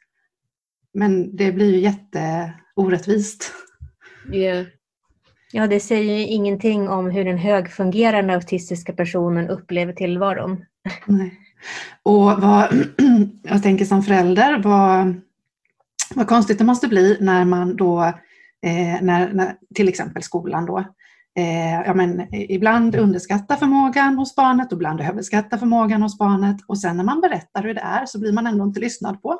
Men 0.93 1.35
det 1.35 1.51
blir 1.51 1.71
ju 1.71 1.79
jätteorättvist. 1.79 3.51
yeah. 4.33 4.65
Ja, 5.51 5.67
det 5.67 5.79
säger 5.79 6.17
ju 6.17 6.25
ingenting 6.25 6.89
om 6.89 7.11
hur 7.11 7.25
den 7.25 7.37
högfungerande 7.37 8.33
autistiska 8.33 8.93
personen 8.93 9.49
upplever 9.49 9.93
tillvaron. 9.93 10.65
Nej. 11.05 11.39
Och 12.03 12.41
vad, 12.41 12.85
jag 13.43 13.63
tänker 13.63 13.85
som 13.85 14.03
förälder, 14.03 14.63
vad, 14.63 15.21
vad 16.15 16.27
konstigt 16.27 16.57
det 16.57 16.63
måste 16.63 16.87
bli 16.87 17.17
när 17.19 17.45
man 17.45 17.75
då, 17.75 18.03
eh, 18.61 19.01
när, 19.01 19.33
när, 19.33 19.55
till 19.75 19.89
exempel 19.89 20.23
skolan 20.23 20.65
då, 20.65 20.85
eh, 21.37 21.81
ja, 21.85 21.93
men, 21.93 22.19
eh, 22.19 22.51
ibland 22.51 22.95
underskatta 22.95 23.55
förmågan 23.55 24.17
hos 24.17 24.35
barnet 24.35 24.71
och 24.71 24.77
ibland 24.77 25.01
överskatta 25.01 25.57
förmågan 25.57 26.01
hos 26.01 26.17
barnet 26.17 26.57
och 26.67 26.79
sen 26.79 26.97
när 26.97 27.03
man 27.03 27.21
berättar 27.21 27.63
hur 27.63 27.73
det 27.73 27.81
är 27.81 28.05
så 28.05 28.19
blir 28.19 28.33
man 28.33 28.47
ändå 28.47 28.63
inte 28.63 28.79
lyssnad 28.79 29.21
på. 29.21 29.39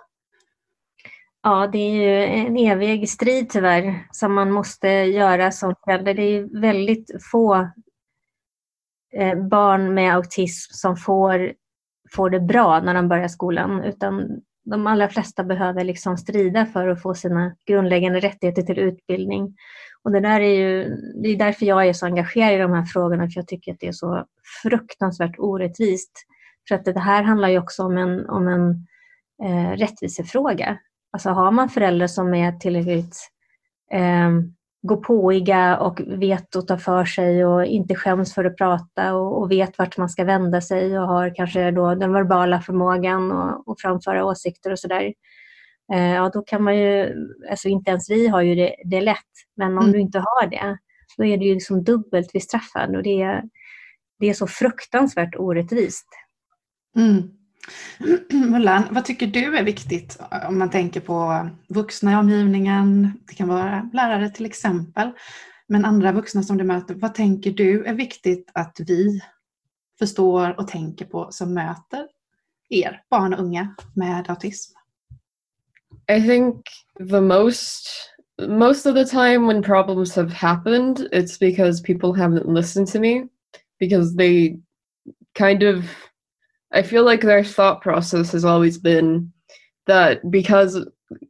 Ja, 1.43 1.67
det 1.67 1.77
är 1.77 1.93
ju 1.93 2.25
en 2.25 2.57
evig 2.57 3.09
strid 3.09 3.49
tyvärr 3.49 4.07
som 4.11 4.33
man 4.33 4.51
måste 4.51 4.87
göra 4.87 5.51
som 5.51 5.75
förälder. 5.85 6.13
Det 6.13 6.23
är 6.23 6.61
väldigt 6.61 7.11
få 7.31 7.55
eh, 9.13 9.47
barn 9.49 9.93
med 9.93 10.15
autism 10.15 10.73
som 10.73 10.97
får, 10.97 11.53
får 12.15 12.29
det 12.29 12.39
bra 12.39 12.79
när 12.79 12.93
de 12.93 13.07
börjar 13.07 13.27
skolan, 13.27 13.83
utan 13.83 14.41
de 14.65 14.87
allra 14.87 15.09
flesta 15.09 15.43
behöver 15.43 15.83
liksom 15.83 16.17
strida 16.17 16.65
för 16.65 16.87
att 16.87 17.01
få 17.01 17.13
sina 17.13 17.55
grundläggande 17.65 18.19
rättigheter 18.19 18.61
till 18.61 18.79
utbildning. 18.79 19.55
Och 20.03 20.11
det, 20.11 20.19
där 20.19 20.39
är 20.39 20.53
ju, 20.53 20.95
det 21.23 21.29
är 21.29 21.37
därför 21.37 21.65
jag 21.65 21.87
är 21.87 21.93
så 21.93 22.05
engagerad 22.05 22.53
i 22.53 22.61
de 22.61 22.73
här 22.73 22.85
frågorna, 22.85 23.23
för 23.23 23.39
jag 23.39 23.47
tycker 23.47 23.73
att 23.73 23.79
det 23.79 23.87
är 23.87 23.91
så 23.91 24.25
fruktansvärt 24.63 25.35
orättvist. 25.37 26.11
För 26.67 26.75
att 26.75 26.85
det 26.85 26.99
här 26.99 27.23
handlar 27.23 27.49
ju 27.49 27.59
också 27.59 27.83
om 27.83 27.97
en, 27.97 28.29
om 28.29 28.47
en 28.47 28.87
eh, 29.43 29.71
rättvisefråga. 29.71 30.77
Alltså 31.11 31.29
har 31.29 31.51
man 31.51 31.69
föräldrar 31.69 32.07
som 32.07 32.33
är 32.33 32.51
tillräckligt 32.51 33.17
eh, 33.91 34.29
gåpåiga 34.81 35.77
och 35.77 36.01
vet 36.07 36.55
att 36.55 36.67
ta 36.67 36.77
för 36.77 37.05
sig 37.05 37.45
och 37.45 37.65
inte 37.65 37.95
skäms 37.95 38.33
för 38.33 38.45
att 38.45 38.57
prata 38.57 39.15
och, 39.15 39.41
och 39.41 39.51
vet 39.51 39.77
vart 39.77 39.97
man 39.97 40.09
ska 40.09 40.23
vända 40.23 40.61
sig 40.61 40.99
och 40.99 41.07
har 41.07 41.35
kanske 41.35 41.71
då 41.71 41.95
den 41.95 42.13
verbala 42.13 42.61
förmågan 42.61 43.31
och, 43.31 43.67
och 43.67 43.79
framföra 43.79 44.25
åsikter 44.25 44.71
och 44.71 44.79
sådär. 44.79 45.13
Eh, 45.93 46.11
ja, 46.13 46.29
då 46.33 46.41
kan 46.41 46.63
man 46.63 46.77
ju, 46.77 47.15
alltså 47.51 47.67
inte 47.67 47.91
ens 47.91 48.09
vi 48.09 48.27
har 48.27 48.41
ju 48.41 48.55
det, 48.55 48.75
det 48.85 49.01
lätt, 49.01 49.17
men 49.55 49.71
om 49.71 49.77
Mm. 49.77 49.91
du 49.91 49.99
inte 49.99 50.19
har 50.19 50.47
det, 50.47 50.77
då 51.17 51.25
är 51.25 51.37
du 51.37 51.45
ju 51.45 51.53
liksom 51.53 51.83
dubbelt 51.83 52.33
bestraffad 52.33 52.95
och 52.95 53.03
det 53.03 53.21
är, 53.21 53.43
det 54.19 54.29
är 54.29 54.33
så 54.33 54.47
fruktansvärt 54.47 55.35
orättvist. 55.35 56.07
Mm. 56.95 57.31
Mullan, 58.51 58.83
vad 58.91 59.05
tycker 59.05 59.27
du 59.27 59.57
är 59.57 59.63
viktigt 59.63 60.19
om 60.47 60.59
man 60.59 60.69
tänker 60.69 60.99
på 61.01 61.49
vuxna 61.67 62.11
i 62.11 62.15
omgivningen? 62.15 63.11
Det 63.27 63.33
kan 63.35 63.47
vara 63.47 63.89
lärare 63.93 64.29
till 64.29 64.45
exempel, 64.45 65.11
men 65.67 65.85
andra 65.85 66.11
vuxna 66.11 66.43
som 66.43 66.57
du 66.57 66.63
möter. 66.63 66.95
Vad 66.95 67.13
tänker 67.13 67.51
du 67.51 67.85
är 67.85 67.93
viktigt 67.93 68.51
att 68.53 68.77
vi 68.87 69.21
förstår 69.99 70.59
och 70.59 70.67
tänker 70.67 71.05
på 71.05 71.27
som 71.31 71.53
möter 71.53 72.07
er, 72.69 73.01
barn 73.09 73.33
och 73.33 73.39
unga 73.39 73.75
med 73.95 74.29
autism? 74.29 74.77
I 76.09 76.21
think 76.21 76.65
the 76.99 77.21
most 77.21 78.09
most 78.39 78.85
of 78.85 78.93
the 78.95 79.05
time 79.05 79.47
when 79.47 79.61
problems 79.63 80.13
have 80.15 80.31
happened, 80.31 81.07
it's 81.11 81.37
because 81.37 81.81
people 81.81 82.13
haven't 82.13 82.47
listened 82.47 82.87
to 82.89 82.99
me 82.99 83.23
because 83.79 84.15
they 84.15 84.57
kind 85.35 85.63
of 85.63 85.85
I 86.73 86.83
feel 86.83 87.03
like 87.05 87.21
their 87.21 87.43
thought 87.43 87.81
process 87.81 88.31
has 88.33 88.45
always 88.45 88.77
been 88.77 89.31
that 89.87 90.29
because 90.31 90.85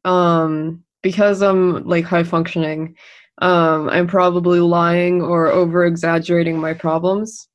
um 0.05 0.83
because 1.03 1.41
I'm 1.41 1.85
like 1.85 2.05
high 2.05 2.23
functioning, 2.23 2.95
um 3.41 3.89
I'm 3.89 4.07
probably 4.07 4.59
lying 4.59 5.21
or 5.21 5.47
over 5.47 5.85
exaggerating 5.85 6.59
my 6.59 6.73
problems. 6.73 7.47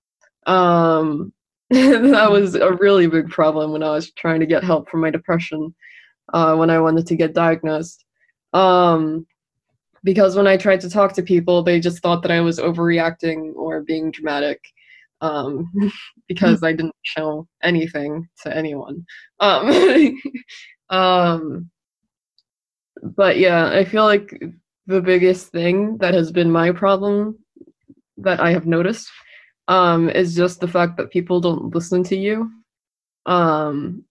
Um 0.47 1.33
that 1.71 2.31
was 2.31 2.55
a 2.55 2.73
really 2.75 3.07
big 3.07 3.31
problem 3.31 3.73
when 3.73 3.83
I 3.83 3.91
was 3.91 4.13
trying 4.13 4.41
to 4.41 4.47
get 4.47 4.65
help 4.65 4.91
for 4.91 4.99
my 4.99 5.11
depression 5.11 5.75
uh, 6.33 6.55
when 6.57 6.71
I 6.71 6.81
wanted 6.81 7.07
to 7.07 7.17
get 7.17 7.35
diagnosed. 7.35 8.05
Um, 8.53 9.27
because 10.05 10.37
when 10.37 10.47
I 10.47 10.57
tried 10.57 10.81
to 10.81 10.91
talk 10.91 11.13
to 11.15 11.23
people, 11.23 11.63
they 11.63 11.79
just 11.79 12.03
thought 12.03 12.23
that 12.23 12.33
I 12.33 12.41
was 12.41 12.59
overreacting 12.59 13.55
or 13.55 13.83
being 13.83 14.11
dramatic 14.11 14.61
um, 15.21 15.71
because 16.29 16.63
I 16.63 16.73
didn't 16.73 16.95
show 17.03 17.47
anything 17.63 18.29
to 18.43 18.55
anyone. 18.55 19.07
Um, 19.41 20.21
um, 20.91 21.71
but 23.03 23.39
yeah, 23.39 23.71
I 23.71 23.85
feel 23.85 24.05
like 24.05 24.43
the 24.87 25.01
biggest 25.01 25.49
thing 25.49 25.97
that 25.99 26.15
has 26.15 26.33
been 26.33 26.51
my 26.51 26.73
problem 26.73 27.39
that 28.19 28.41
I 28.41 28.53
have 28.53 28.67
noticed 28.67 29.11
um, 29.69 30.11
is 30.11 30.35
just 30.35 30.61
the 30.61 30.69
fact 30.69 30.97
that 30.97 31.11
people 31.11 31.41
don't 31.41 31.75
listen 31.75 32.03
to 32.05 32.17
you 32.17 32.51
um, 33.27 34.05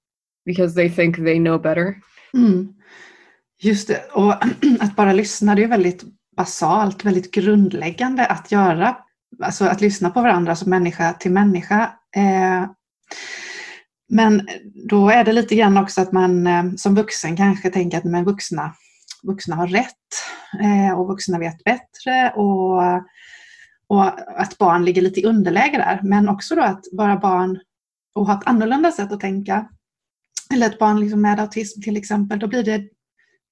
because 0.45 0.73
they 0.73 0.89
think 0.89 1.17
they 1.17 1.39
know 1.39 1.57
better. 1.57 2.01
Mm. 2.33 2.73
Just 3.61 3.87
det, 3.87 4.09
och 4.13 4.33
att 4.79 4.95
bara 4.95 5.13
lyssna 5.13 5.55
det 5.55 5.63
är 5.63 5.67
väldigt 5.67 6.03
basalt, 6.37 7.05
väldigt 7.05 7.31
grundläggande 7.31 8.25
att 8.25 8.51
göra. 8.51 8.97
Alltså 9.43 9.65
att 9.65 9.81
lyssna 9.81 10.09
på 10.09 10.21
varandra 10.21 10.55
som 10.55 10.69
människa 10.69 11.13
till 11.13 11.31
människa. 11.31 11.93
Eh, 12.15 12.69
men 14.09 14.47
då 14.89 15.09
är 15.09 15.23
det 15.23 15.33
lite 15.33 15.55
grann 15.55 15.77
också 15.77 16.01
att 16.01 16.11
man 16.11 16.47
eh, 16.47 16.63
som 16.77 16.95
vuxen 16.95 17.37
kanske 17.37 17.69
tänker 17.69 17.97
att 17.97 18.03
men 18.03 18.25
vuxna, 18.25 18.73
vuxna 19.23 19.55
har 19.55 19.67
rätt 19.67 19.87
eh, 20.61 20.99
och 20.99 21.07
vuxna 21.07 21.39
vet 21.39 21.63
bättre 21.63 22.33
och, 22.35 22.81
och 23.87 24.05
att 24.41 24.57
barn 24.57 24.85
ligger 24.85 25.01
lite 25.01 25.19
i 25.19 25.25
underläge 25.25 25.77
där. 25.77 25.99
Men 26.03 26.29
också 26.29 26.55
då 26.55 26.61
att 26.61 26.83
vara 26.91 27.17
barn 27.17 27.59
och 28.15 28.25
ha 28.25 28.37
ett 28.37 28.47
annorlunda 28.47 28.91
sätt 28.91 29.11
att 29.11 29.19
tänka 29.19 29.69
eller 30.53 30.67
ett 30.67 30.79
barn 30.79 30.99
liksom 30.99 31.21
med 31.21 31.39
autism 31.39 31.81
till 31.81 31.97
exempel, 31.97 32.39
då 32.39 32.47
blir, 32.47 32.63
det, 32.63 32.77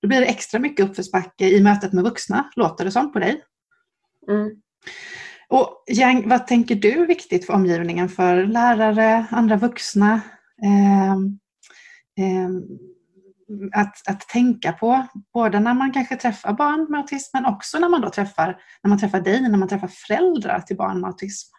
då 0.01 0.07
blir 0.07 0.19
det 0.19 0.25
extra 0.25 0.59
mycket 0.59 0.89
uppförsbacke 0.89 1.49
i 1.49 1.61
mötet 1.61 1.93
med 1.93 2.03
vuxna, 2.03 2.49
låter 2.55 2.85
det 2.85 2.91
som 2.91 3.13
på 3.13 3.19
dig. 3.19 3.41
Mm. 4.29 4.49
Och 5.49 5.83
Yang, 5.87 6.29
vad 6.29 6.47
tänker 6.47 6.75
du 6.75 6.91
är 6.91 7.07
viktigt 7.07 7.45
för 7.45 7.53
omgivningen, 7.53 8.09
för 8.09 8.43
lärare, 8.43 9.25
andra 9.31 9.55
vuxna? 9.57 10.21
ehm, 10.63 11.39
ehm, 12.19 12.63
att, 13.73 14.07
att 14.07 14.21
tänka 14.21 14.73
på, 14.73 15.07
både 15.33 15.59
när 15.59 15.73
man 15.73 15.91
kanske 15.93 16.15
träffar 16.15 16.53
barn 16.53 16.87
med 16.89 16.99
autism, 16.99 17.29
men 17.33 17.45
också 17.45 17.79
när 17.79 17.89
man 17.89 18.01
då 18.01 18.09
träffar, 18.09 18.61
när 18.83 18.89
man 18.89 18.99
träffar 18.99 19.21
dig, 19.21 19.41
när 19.41 19.57
man 19.57 19.69
träffar 19.69 19.87
föräldrar 19.87 20.59
till 20.59 20.77
barn 20.77 21.01
med 21.01 21.07
autism. 21.07 21.55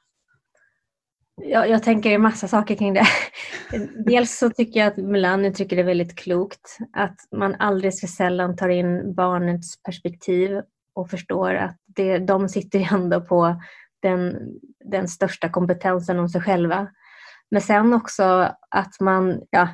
Jag, 1.42 1.70
jag 1.70 1.82
tänker 1.82 2.11
en 2.11 2.23
massa 2.23 2.49
saker 2.49 2.75
kring 2.75 2.94
det. 2.94 3.06
Dels 4.07 4.39
så 4.39 4.50
tycker 4.50 4.81
jag 4.81 4.87
att 4.87 4.97
Milan 4.97 5.45
uttrycker 5.45 5.77
det 5.77 5.83
väldigt 5.83 6.17
klokt. 6.17 6.79
Att 6.93 7.17
man 7.37 7.55
alldeles 7.55 8.00
för 8.00 8.07
sällan 8.07 8.57
tar 8.57 8.69
in 8.69 9.15
barnets 9.15 9.83
perspektiv 9.83 10.61
och 10.95 11.11
förstår 11.11 11.55
att 11.55 11.77
det, 11.87 12.19
de 12.19 12.49
sitter 12.49 12.93
ändå 12.95 13.21
på 13.21 13.62
den, 14.03 14.37
den 14.85 15.09
största 15.09 15.49
kompetensen 15.49 16.19
om 16.19 16.29
sig 16.29 16.41
själva. 16.41 16.89
Men 17.50 17.61
sen 17.62 17.95
också 17.95 18.55
att 18.71 19.00
man, 19.00 19.41
ja, 19.50 19.69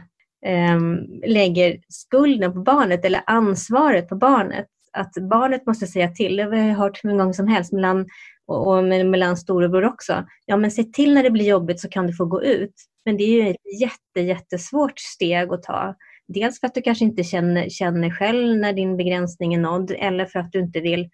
eh, 0.47 0.81
lägger 1.27 1.79
skulden 1.89 2.53
på 2.53 2.61
barnet 2.61 3.05
eller 3.05 3.23
ansvaret 3.27 4.09
på 4.09 4.17
barnet. 4.17 4.67
Att 4.93 5.13
barnet 5.31 5.67
måste 5.67 5.87
säga 5.87 6.09
till. 6.09 6.37
Det 6.37 6.43
har 6.43 6.51
vi 6.51 6.71
hört 6.71 7.05
hur 7.05 7.11
många 7.11 7.23
gånger 7.23 7.33
som 7.33 7.49
helst 7.49 7.73
mellan, 7.73 8.07
och, 8.47 8.77
och 8.77 8.85
mellan 8.85 9.37
storebror 9.37 9.85
också. 9.85 10.25
Ja, 10.47 10.57
men 10.57 10.71
se 10.71 10.85
till 10.85 11.15
när 11.15 11.23
det 11.23 11.31
blir 11.31 11.49
jobbigt 11.49 11.81
så 11.81 11.89
kan 11.89 12.07
du 12.07 12.13
få 12.13 12.25
gå 12.25 12.43
ut. 12.43 12.75
Men 13.05 13.17
det 13.17 13.25
är 13.25 13.45
ju 13.45 13.51
ett 13.51 13.81
jätte, 13.81 14.21
jättesvårt 14.21 14.99
steg 14.99 15.53
att 15.53 15.63
ta. 15.63 15.95
Dels 16.29 16.61
för 16.61 16.67
att 16.67 16.75
du 16.75 16.83
kanske 16.83 17.05
inte 17.05 17.25
känner, 17.25 17.69
känner 17.69 18.11
själv 18.11 18.57
när 18.57 18.73
din 18.73 18.97
begränsning 18.97 19.55
är 19.55 19.59
nådd 19.59 19.91
eller 19.91 20.27
för 20.27 20.39
att 20.39 20.53
du 20.53 20.61
inte 20.61 20.81
vill 20.81 21.11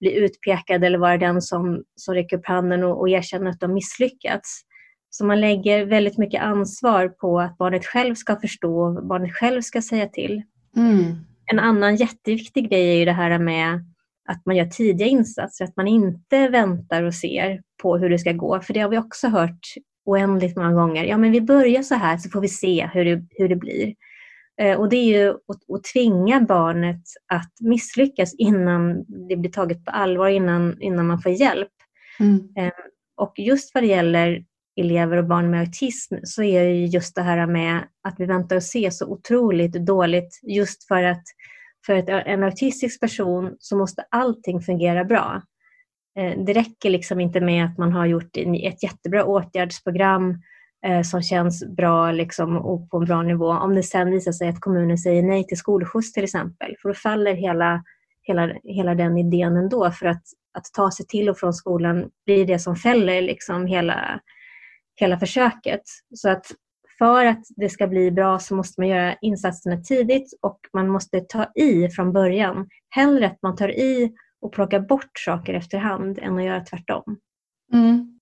bli 0.00 0.14
utpekad 0.14 0.84
eller 0.84 0.98
vara 0.98 1.18
den 1.18 1.42
som, 1.42 1.84
som 1.96 2.14
räcker 2.14 2.38
upp 2.38 2.46
handen 2.46 2.84
och, 2.84 3.00
och 3.00 3.08
erkänner 3.08 3.50
att 3.50 3.62
har 3.62 3.68
misslyckats. 3.68 4.62
Så 5.10 5.24
man 5.24 5.40
lägger 5.40 5.86
väldigt 5.86 6.18
mycket 6.18 6.42
ansvar 6.42 7.08
på 7.08 7.40
att 7.40 7.58
barnet 7.58 7.86
själv 7.86 8.14
ska 8.14 8.40
förstå, 8.40 8.80
och 8.80 9.06
barnet 9.06 9.34
själv 9.34 9.62
ska 9.62 9.82
säga 9.82 10.08
till. 10.08 10.42
Mm. 10.76 11.16
En 11.46 11.58
annan 11.58 11.96
jätteviktig 11.96 12.70
grej 12.70 12.90
är 12.90 12.94
ju 12.94 13.04
det 13.04 13.12
här 13.12 13.38
med 13.38 13.84
att 14.28 14.46
man 14.46 14.56
gör 14.56 14.66
tidiga 14.66 15.08
insatser, 15.08 15.64
att 15.64 15.76
man 15.76 15.88
inte 15.88 16.48
väntar 16.48 17.02
och 17.02 17.14
ser 17.14 17.62
på 17.82 17.98
hur 17.98 18.10
det 18.10 18.18
ska 18.18 18.32
gå. 18.32 18.60
För 18.60 18.74
det 18.74 18.80
har 18.80 18.88
vi 18.88 18.98
också 18.98 19.28
hört 19.28 19.60
oändligt 20.04 20.56
många 20.56 20.72
gånger. 20.72 21.04
Ja, 21.04 21.18
men 21.18 21.32
vi 21.32 21.40
börjar 21.40 21.82
så 21.82 21.94
här 21.94 22.18
så 22.18 22.30
får 22.30 22.40
vi 22.40 22.48
se 22.48 22.90
hur 22.92 23.04
det, 23.04 23.26
hur 23.30 23.48
det 23.48 23.56
blir. 23.56 23.94
Eh, 24.60 24.78
och 24.78 24.88
det 24.88 24.96
är 24.96 25.18
ju 25.18 25.30
att, 25.30 25.70
att 25.76 25.84
tvinga 25.92 26.40
barnet 26.40 27.02
att 27.32 27.52
misslyckas 27.60 28.34
innan 28.34 29.04
det 29.28 29.36
blir 29.36 29.50
taget 29.50 29.84
på 29.84 29.90
allvar, 29.90 30.28
innan, 30.28 30.82
innan 30.82 31.06
man 31.06 31.22
får 31.22 31.32
hjälp. 31.32 31.72
Mm. 32.20 32.48
Eh, 32.56 32.72
och 33.16 33.34
just 33.38 33.74
vad 33.74 33.82
det 33.82 33.86
gäller 33.86 34.44
elever 34.80 35.16
och 35.16 35.26
barn 35.26 35.50
med 35.50 35.60
autism 35.60 36.14
så 36.22 36.42
är 36.42 36.64
det 36.64 36.86
just 36.86 37.14
det 37.14 37.22
här 37.22 37.46
med 37.46 37.82
att 38.02 38.14
vi 38.18 38.26
väntar 38.26 38.56
och 38.56 38.62
ser 38.62 38.90
så 38.90 39.06
otroligt 39.06 39.72
dåligt 39.72 40.40
just 40.42 40.88
för 40.88 41.02
att 41.02 41.22
för 41.86 41.94
att 41.94 42.08
en 42.08 42.42
autistisk 42.42 43.00
person 43.00 43.56
så 43.58 43.76
måste 43.76 44.04
allting 44.10 44.60
fungera 44.60 45.04
bra. 45.04 45.42
Eh, 46.18 46.38
det 46.46 46.52
räcker 46.52 46.90
liksom 46.90 47.20
inte 47.20 47.40
med 47.40 47.64
att 47.64 47.78
man 47.78 47.92
har 47.92 48.06
gjort 48.06 48.36
ett 48.36 48.82
jättebra 48.82 49.24
åtgärdsprogram 49.24 50.42
eh, 50.86 51.02
som 51.02 51.22
känns 51.22 51.66
bra 51.76 52.12
liksom, 52.12 52.56
och 52.56 52.90
på 52.90 52.96
en 52.96 53.04
bra 53.04 53.22
nivå. 53.22 53.50
Om 53.50 53.74
det 53.74 53.82
sen 53.82 54.10
visar 54.10 54.32
sig 54.32 54.48
att 54.48 54.60
kommunen 54.60 54.98
säger 54.98 55.22
nej 55.22 55.46
till 55.46 55.58
skolskjuts 55.58 56.12
till 56.12 56.24
exempel, 56.24 56.74
för 56.82 56.88
då 56.88 56.94
faller 56.94 57.34
hela, 57.34 57.84
hela, 58.22 58.52
hela 58.64 58.94
den 58.94 59.18
idén 59.18 59.56
ändå. 59.56 59.90
För 59.90 60.06
att, 60.06 60.22
att 60.58 60.64
ta 60.76 60.90
sig 60.90 61.06
till 61.06 61.28
och 61.28 61.38
från 61.38 61.54
skolan 61.54 62.10
blir 62.26 62.46
det 62.46 62.58
som 62.58 62.76
fäller 62.76 63.22
liksom 63.22 63.66
hela, 63.66 64.20
hela 65.00 65.18
försöket. 65.18 65.82
Så 66.14 66.30
att 66.30 66.46
för 66.98 67.24
att 67.24 67.42
det 67.56 67.68
ska 67.68 67.86
bli 67.86 68.10
bra 68.10 68.38
så 68.38 68.54
måste 68.54 68.80
man 68.80 68.88
göra 68.88 69.16
insatserna 69.22 69.76
tidigt 69.76 70.38
och 70.42 70.60
man 70.72 70.88
måste 70.88 71.20
ta 71.20 71.46
i 71.54 71.88
från 71.88 72.12
början. 72.12 72.68
Hellre 72.90 73.26
att 73.26 73.42
man 73.42 73.56
tar 73.56 73.68
i 73.68 74.12
och 74.40 74.52
plockar 74.52 74.80
bort 74.80 75.18
saker 75.24 75.54
efterhand 75.54 76.18
än 76.18 76.38
att 76.38 76.44
göra 76.44 76.60
tvärtom. 76.60 77.18
Mm. 77.72 78.18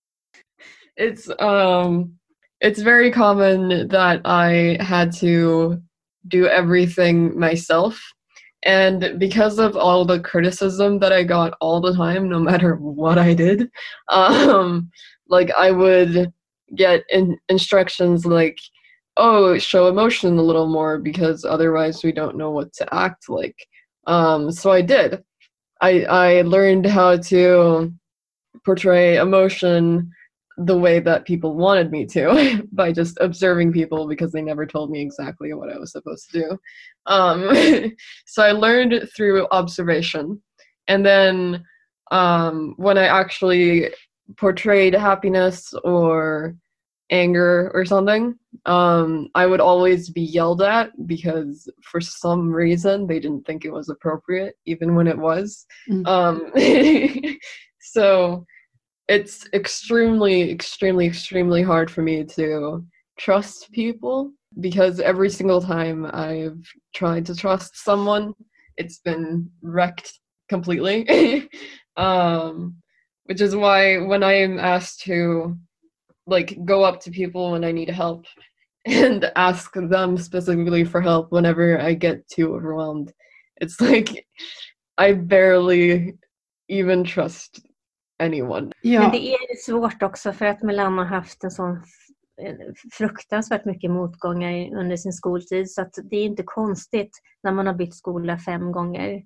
It's 1.01 1.29
um 1.39 2.17
it's 2.65 2.83
very 2.83 3.11
common 3.11 3.89
that 3.89 4.21
I 4.25 4.77
had 4.81 5.11
to 5.19 5.77
do 6.23 6.47
everything 6.47 7.39
myself. 7.39 7.95
And 8.65 9.19
because 9.19 9.59
of 9.59 9.77
all 9.77 10.05
the 10.05 10.19
criticism 10.19 10.99
that 10.99 11.11
I 11.11 11.23
got 11.23 11.53
all 11.59 11.81
the 11.81 11.93
time, 11.93 12.29
no 12.29 12.39
matter 12.39 12.75
what 12.79 13.17
I 13.17 13.33
did, 13.33 13.69
um, 14.11 14.89
like 15.29 15.51
I 15.55 15.71
would 15.71 16.33
get 16.75 17.03
in- 17.09 17.37
instructions 17.49 18.25
like, 18.25 18.57
oh, 19.17 19.57
show 19.57 19.87
emotion 19.87 20.37
a 20.37 20.41
little 20.43 20.67
more 20.67 20.99
because 20.99 21.43
otherwise 21.45 22.03
we 22.03 22.11
don't 22.11 22.37
know 22.37 22.51
what 22.51 22.73
to 22.73 22.93
act 22.93 23.29
like. 23.29 23.55
Um, 24.05 24.51
so 24.51 24.71
I 24.71 24.81
did. 24.81 25.23
I, 25.81 26.03
I 26.03 26.41
learned 26.41 26.85
how 26.85 27.17
to 27.17 27.91
portray 28.65 29.17
emotion 29.17 30.11
the 30.57 30.77
way 30.77 30.99
that 30.99 31.25
people 31.25 31.55
wanted 31.55 31.91
me 31.91 32.05
to 32.05 32.67
by 32.71 32.91
just 32.91 33.17
observing 33.21 33.71
people 33.71 34.07
because 34.07 34.31
they 34.31 34.41
never 34.41 34.65
told 34.65 34.89
me 34.89 35.01
exactly 35.01 35.53
what 35.53 35.71
I 35.71 35.77
was 35.77 35.91
supposed 35.91 36.31
to 36.31 36.39
do. 36.39 36.57
Um, 37.05 37.93
so 38.25 38.43
I 38.43 38.51
learned 38.51 39.07
through 39.15 39.47
observation. 39.51 40.41
And 40.87 41.05
then 41.05 41.63
um, 42.11 42.73
when 42.77 42.97
I 42.97 43.05
actually 43.05 43.89
portrayed 44.35 44.93
happiness 44.93 45.73
or 45.83 46.55
anger 47.09 47.71
or 47.73 47.85
something, 47.85 48.35
um, 48.65 49.29
I 49.33 49.45
would 49.45 49.61
always 49.61 50.09
be 50.09 50.21
yelled 50.21 50.61
at 50.61 50.91
because 51.07 51.69
for 51.81 52.01
some 52.01 52.51
reason 52.51 53.07
they 53.07 53.19
didn't 53.19 53.45
think 53.45 53.63
it 53.63 53.71
was 53.71 53.89
appropriate, 53.89 54.55
even 54.65 54.95
when 54.95 55.07
it 55.07 55.17
was. 55.17 55.65
Mm. 55.89 56.07
Um, 56.07 57.37
so 57.79 58.45
it's 59.07 59.47
extremely, 59.53 60.51
extremely, 60.51 61.05
extremely 61.07 61.63
hard 61.63 61.89
for 61.89 62.01
me 62.01 62.25
to 62.25 62.85
trust 63.17 63.71
people 63.71 64.31
because 64.59 64.99
every 64.99 65.29
single 65.29 65.61
time 65.61 66.05
I've 66.11 66.65
tried 66.93 67.25
to 67.27 67.35
trust 67.35 67.83
someone, 67.83 68.33
it's 68.75 68.99
been 68.99 69.49
wrecked 69.61 70.19
completely. 70.49 71.49
um, 71.97 72.75
which 73.27 73.41
is 73.41 73.55
why 73.55 73.97
when 73.97 74.23
I 74.23 74.33
am 74.33 74.59
asked 74.59 75.05
to 75.05 75.55
like 76.25 76.57
go 76.65 76.83
up 76.83 76.99
to 77.01 77.11
people 77.11 77.51
when 77.51 77.63
I 77.63 77.71
need 77.71 77.89
help 77.89 78.25
and 78.85 79.31
ask 79.35 79.73
them 79.73 80.17
specifically 80.17 80.85
for 80.85 81.01
help 81.01 81.31
whenever 81.31 81.79
I 81.79 81.93
get 81.93 82.27
too 82.27 82.55
overwhelmed, 82.55 83.13
it's 83.61 83.81
like 83.81 84.25
I 84.97 85.13
barely 85.13 86.15
even 86.69 87.03
trust 87.03 87.59
anyone. 88.19 88.71
Men 88.83 88.93
Ja. 88.93 89.09
det 89.11 89.31
är 89.33 89.55
svårt 89.65 90.03
också 90.03 90.33
för 90.33 90.45
att 90.45 90.63
Milan 90.63 90.97
har 90.97 91.05
haft 91.05 91.43
en 91.43 91.51
sån 91.51 91.83
fruktansvärt 92.91 93.65
mycket 93.65 93.91
motgångar 93.91 94.75
under 94.77 94.97
sin 94.97 95.13
skoltid 95.13 95.71
så 95.71 95.81
att 95.81 95.93
det 96.03 96.17
är 96.17 96.23
inte 96.23 96.43
konstigt 96.43 97.19
när 97.43 97.51
man 97.51 97.67
har 97.67 97.73
bytt 97.73 97.95
skola 97.95 98.39
fem 98.39 98.71
gånger 98.71 99.23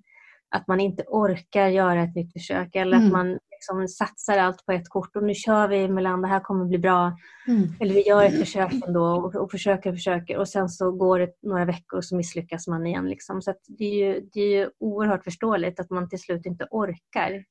att 0.52 0.68
man 0.68 0.80
inte 0.80 1.04
orkar 1.08 1.68
göra 1.68 2.02
ett 2.02 2.14
nytt 2.14 2.32
försök 2.32 2.76
eller 2.76 2.96
Mm. 2.96 3.06
att 3.06 3.12
man 3.12 3.38
liksom 3.50 3.88
satsar 3.88 4.38
allt 4.38 4.66
på 4.66 4.72
ett 4.72 4.88
kort 4.88 5.16
och 5.16 5.22
nu 5.22 5.34
kör 5.34 5.68
vi 5.68 5.88
Milan, 5.88 6.22
det 6.22 6.28
här 6.28 6.40
kommer 6.40 6.64
bli 6.64 6.78
bra. 6.78 7.16
Mm. 7.48 7.74
Eller 7.80 7.94
vi 7.94 8.08
gör 8.08 8.24
ett 8.24 8.38
försök 8.38 8.72
ändå 8.86 9.04
och, 9.04 9.34
och 9.34 9.50
försöker 9.50 9.90
och 9.90 9.96
försöker 9.96 10.36
och 10.36 10.48
sen 10.48 10.68
så 10.68 10.92
går 10.92 11.18
det 11.18 11.28
några 11.42 11.64
veckor 11.64 11.96
och 11.96 12.04
så 12.04 12.16
misslyckas 12.16 12.66
man 12.68 12.86
igen. 12.86 13.08
Liksom. 13.08 13.42
Så 13.42 13.54
det, 13.78 13.84
är 13.84 14.06
ju, 14.06 14.20
det 14.32 14.40
är 14.40 14.58
ju 14.60 14.70
oerhört 14.80 15.24
förståeligt 15.24 15.80
att 15.80 15.90
man 15.90 16.08
till 16.08 16.20
slut 16.20 16.46
inte 16.46 16.66
orkar. 16.70 17.44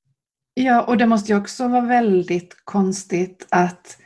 Ja, 0.54 0.84
och 0.84 0.98
det 0.98 1.06
måste 1.06 1.32
ju 1.32 1.38
också 1.38 1.68
vara 1.68 1.82
väldigt 1.82 2.56
konstigt 2.64 3.48
att 3.50 3.98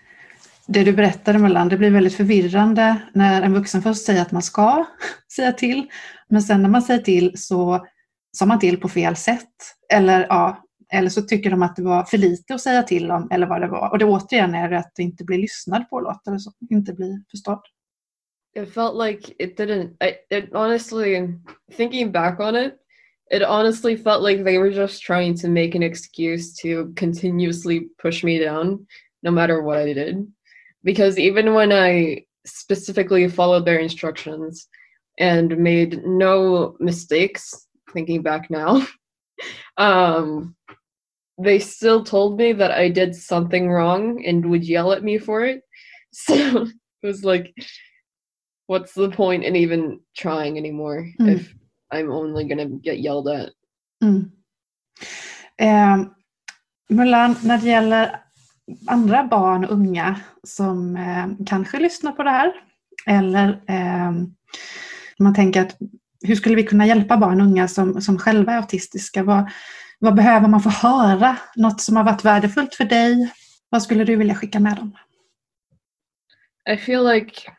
det 0.67 0.83
du 0.83 0.93
berättade 0.93 1.39
mellan, 1.39 1.69
det 1.69 1.77
blir 1.77 1.89
väldigt 1.91 2.15
förvirrande 2.15 3.01
när 3.13 3.41
en 3.41 3.53
vuxen 3.53 3.81
först 3.81 4.05
säger 4.05 4.21
att 4.21 4.31
man 4.31 4.41
ska 4.41 4.85
säga 5.35 5.51
till, 5.51 5.87
men 6.29 6.41
sen 6.41 6.61
när 6.61 6.69
man 6.69 6.81
säger 6.81 7.01
till 7.01 7.31
så 7.35 7.85
sa 8.35 8.45
man 8.45 8.59
till 8.59 8.79
på 8.79 8.89
fel 8.89 9.15
sätt. 9.15 9.49
Eller, 9.93 10.25
ja, 10.29 10.63
eller 10.93 11.09
så 11.09 11.21
tycker 11.21 11.49
de 11.49 11.63
att 11.63 11.75
det 11.75 11.83
var 11.83 12.03
för 12.03 12.17
lite 12.17 12.53
att 12.53 12.61
säga 12.61 12.83
till 12.83 13.11
om, 13.11 13.27
eller 13.31 13.47
vad 13.47 13.61
det 13.61 13.67
var. 13.67 13.91
Och 13.91 13.97
det 13.97 14.05
återigen 14.05 14.55
är 14.55 14.69
det 14.69 14.77
att 14.77 14.91
det 14.95 15.03
inte 15.03 15.23
blir 15.23 15.37
lyssnad 15.37 15.89
på, 15.89 15.99
låter 15.99 16.31
det 16.31 16.39
som. 16.39 16.53
Inte 16.69 16.93
blir 16.93 17.23
förstådd. 17.31 17.61
It 18.57 18.73
felt 18.73 18.95
like 18.95 19.33
it 19.39 19.59
didn't. 19.59 19.89
I, 20.03 20.35
it 20.35 20.53
honestly, 20.53 21.27
thinking 21.77 22.11
back 22.11 22.39
on 22.39 22.55
it, 22.55 22.73
it 23.31 23.43
honestly 23.43 23.97
felt 23.97 24.23
like 24.23 24.43
they 24.43 24.57
were 24.57 24.71
just 24.71 25.03
trying 25.03 25.35
to 25.41 25.49
make 25.49 25.75
an 25.75 25.83
excuse 25.83 26.53
to 26.61 26.93
continuously 26.95 27.89
push 28.01 28.23
me 28.23 28.39
down, 28.39 28.87
no 29.23 29.31
matter 29.31 29.61
what 29.61 29.77
I 29.77 29.93
did. 29.93 30.27
Because 30.83 31.19
even 31.19 31.53
when 31.53 31.71
I 31.73 32.23
specifically 32.45 33.27
followed 33.27 33.65
their 33.65 33.79
instructions 33.79 34.69
and 35.19 35.57
made 35.57 36.05
no 36.05 36.75
mistakes, 36.79 37.64
thinking 37.95 38.21
back 38.21 38.49
now, 38.51 38.85
um, 39.77 40.55
they 41.43 41.59
still 41.59 42.03
told 42.03 42.37
me 42.37 42.53
that 42.53 42.71
I 42.71 42.89
did 42.89 43.15
something 43.15 43.69
wrong 43.69 44.23
and 44.27 44.45
would 44.45 44.63
yell 44.63 44.91
at 44.91 45.03
me 45.03 45.17
for 45.17 45.45
it. 45.45 45.61
So 46.13 46.33
it 47.03 47.07
was 47.07 47.25
like, 47.25 47.53
what's 48.67 48.93
the 48.93 49.09
point 49.09 49.43
in 49.43 49.55
even 49.55 49.99
trying 50.17 50.57
anymore 50.57 51.11
Mm. 51.19 51.35
if 51.35 51.53
I'm 51.91 52.09
only 52.11 52.43
gonna 52.47 52.65
get 52.65 52.99
yelled 52.99 53.27
at? 53.27 53.49
Mm. 54.03 54.31
Eh, 55.57 55.97
Mulan, 56.89 57.35
när 57.43 57.57
det 57.57 57.67
gäller 57.69 58.21
andra 58.87 59.23
barn 59.23 59.65
och 59.65 59.71
unga 59.71 60.19
som 60.43 60.95
eh, 60.95 61.45
kanske 61.45 61.79
lyssnar 61.79 62.11
på 62.11 62.23
det 62.23 62.29
här 62.29 62.53
eller 63.07 63.61
eh, 63.67 64.11
man 65.19 65.33
tänker 65.35 65.61
att 65.61 65.77
hur 66.25 66.35
skulle 66.35 66.55
vi 66.55 66.63
kunna 66.63 66.87
hjälpa 66.87 67.17
barn 67.17 67.41
och 67.41 67.47
unga 67.47 67.67
som, 67.67 68.01
som 68.01 68.19
själva 68.19 68.53
är 68.53 68.57
autistiska? 68.57 69.23
Vad, 69.23 69.49
vad 69.99 70.15
behöver 70.15 70.47
man 70.47 70.61
få 70.61 70.69
höra? 70.69 71.37
Något 71.55 71.81
som 71.81 71.95
har 71.95 72.03
varit 72.03 72.25
värdefullt 72.25 72.75
för 72.75 72.85
dig? 72.85 73.31
Vad 73.69 73.83
skulle 73.83 74.03
du 74.03 74.15
vilja 74.15 74.35
skicka 74.35 74.59
med 74.59 74.75
dem? 74.75 74.97
I 76.73 76.77
feel 76.77 77.03
like 77.03 77.51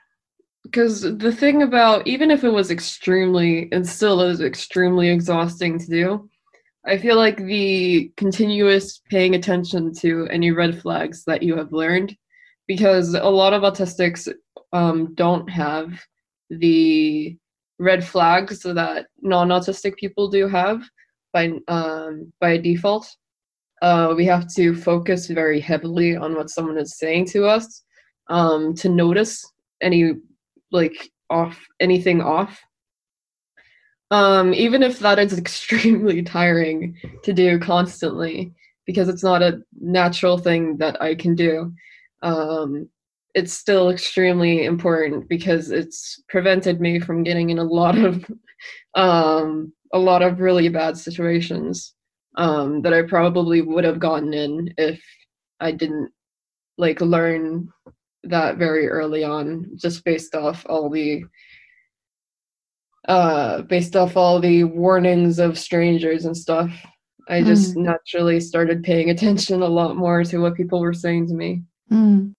because 0.65 1.19
the 1.19 1.33
thing 1.33 1.63
about 1.63 2.07
even 2.07 2.31
if 2.31 2.45
it 2.45 2.53
was 2.53 2.71
extremely 2.71 3.69
and 3.73 3.87
still 3.87 4.21
is 4.21 4.41
extremely 4.41 5.09
exhausting 5.09 5.79
to 5.79 5.87
do 5.87 6.29
i 6.85 6.99
feel 6.99 7.17
like 7.17 7.37
the 7.37 8.11
continuous 8.17 9.01
paying 9.09 9.37
attention 9.37 9.95
to 9.95 10.27
any 10.31 10.51
red 10.51 10.83
flags 10.83 11.25
that 11.25 11.43
you 11.43 11.57
have 11.57 11.73
learned 11.73 12.17
because 12.67 13.15
a 13.15 13.31
lot 13.31 13.53
of 13.53 13.63
autistics 13.63 14.29
um, 14.73 15.15
don't 15.15 15.49
have 15.49 16.05
the 16.51 17.37
red 17.79 18.05
flags 18.05 18.61
that 18.61 19.07
non-autistic 19.23 19.97
people 19.97 20.29
do 20.29 20.49
have 20.49 20.83
by 21.33 21.53
um, 21.69 22.33
by 22.41 22.57
default. 22.57 23.09
Uh, 23.83 24.15
we 24.17 24.25
have 24.25 24.53
to 24.55 24.75
focus 24.75 25.27
very 25.27 25.61
heavily 25.61 26.17
on 26.17 26.35
what 26.35 26.51
someone 26.51 26.79
is 26.79 26.99
saying 26.99 27.27
to 27.27 27.45
us 27.45 27.83
um, 28.29 28.75
to 28.75 28.89
notice 28.89 29.45
any 29.83 30.15
like 30.73 31.11
off 31.29 31.59
anything 31.81 32.21
off. 32.21 32.61
Um 34.11 34.55
even 34.55 34.83
if 34.83 35.01
that 35.01 35.19
is 35.19 35.39
extremely 35.45 36.23
tiring 36.23 36.97
to 37.25 37.33
do 37.33 37.59
constantly 37.59 38.55
because 38.87 39.09
it's 39.09 39.25
not 39.25 39.43
a 39.43 39.61
natural 39.81 40.39
thing 40.39 40.77
that 40.79 41.01
i 41.03 41.15
can 41.15 41.35
do 41.35 41.73
um 42.23 42.89
it's 43.37 43.53
still 43.53 43.91
extremely 43.91 44.65
important 44.65 45.29
because 45.29 45.71
it's 45.71 46.21
prevented 46.29 46.81
me 46.81 46.99
from 46.99 47.23
getting 47.23 47.51
in 47.51 47.59
a 47.59 47.65
lot 47.65 47.97
of 47.97 48.25
um 48.95 49.73
a 49.93 49.99
lot 49.99 50.23
of 50.23 50.41
really 50.41 50.69
bad 50.69 50.97
situations 50.97 51.95
um 52.37 52.83
that 52.83 52.93
i 52.93 53.03
probably 53.03 53.63
would 53.63 53.85
have 53.85 54.01
gotten 54.01 54.35
in 54.35 54.73
if 54.79 55.01
i 55.61 55.71
didn't 55.71 56.11
like 56.79 57.01
learn 57.01 57.69
that 58.31 58.57
very 58.57 58.89
early 58.89 59.25
on, 59.25 59.71
just 59.77 60.05
based 60.05 60.35
off 60.35 60.65
all 60.69 60.91
the 60.91 61.25
uh 63.09 63.63
based 63.63 63.95
off 63.95 64.17
all 64.17 64.41
the 64.41 64.65
warnings 64.65 65.39
of 65.39 65.59
strangers 65.59 66.25
and 66.25 66.37
stuff. 66.37 66.71
I 67.29 67.43
just 67.43 67.75
mm. 67.75 67.85
naturally 67.85 68.41
started 68.41 68.85
paying 68.85 69.11
attention 69.11 69.63
a 69.63 69.67
lot 69.67 69.97
more 69.97 70.23
to 70.25 70.39
what 70.39 70.55
people 70.55 70.81
were 70.81 70.95
saying 70.95 71.27
to 71.29 71.35
me. 71.35 71.63
Mm. 71.91 72.35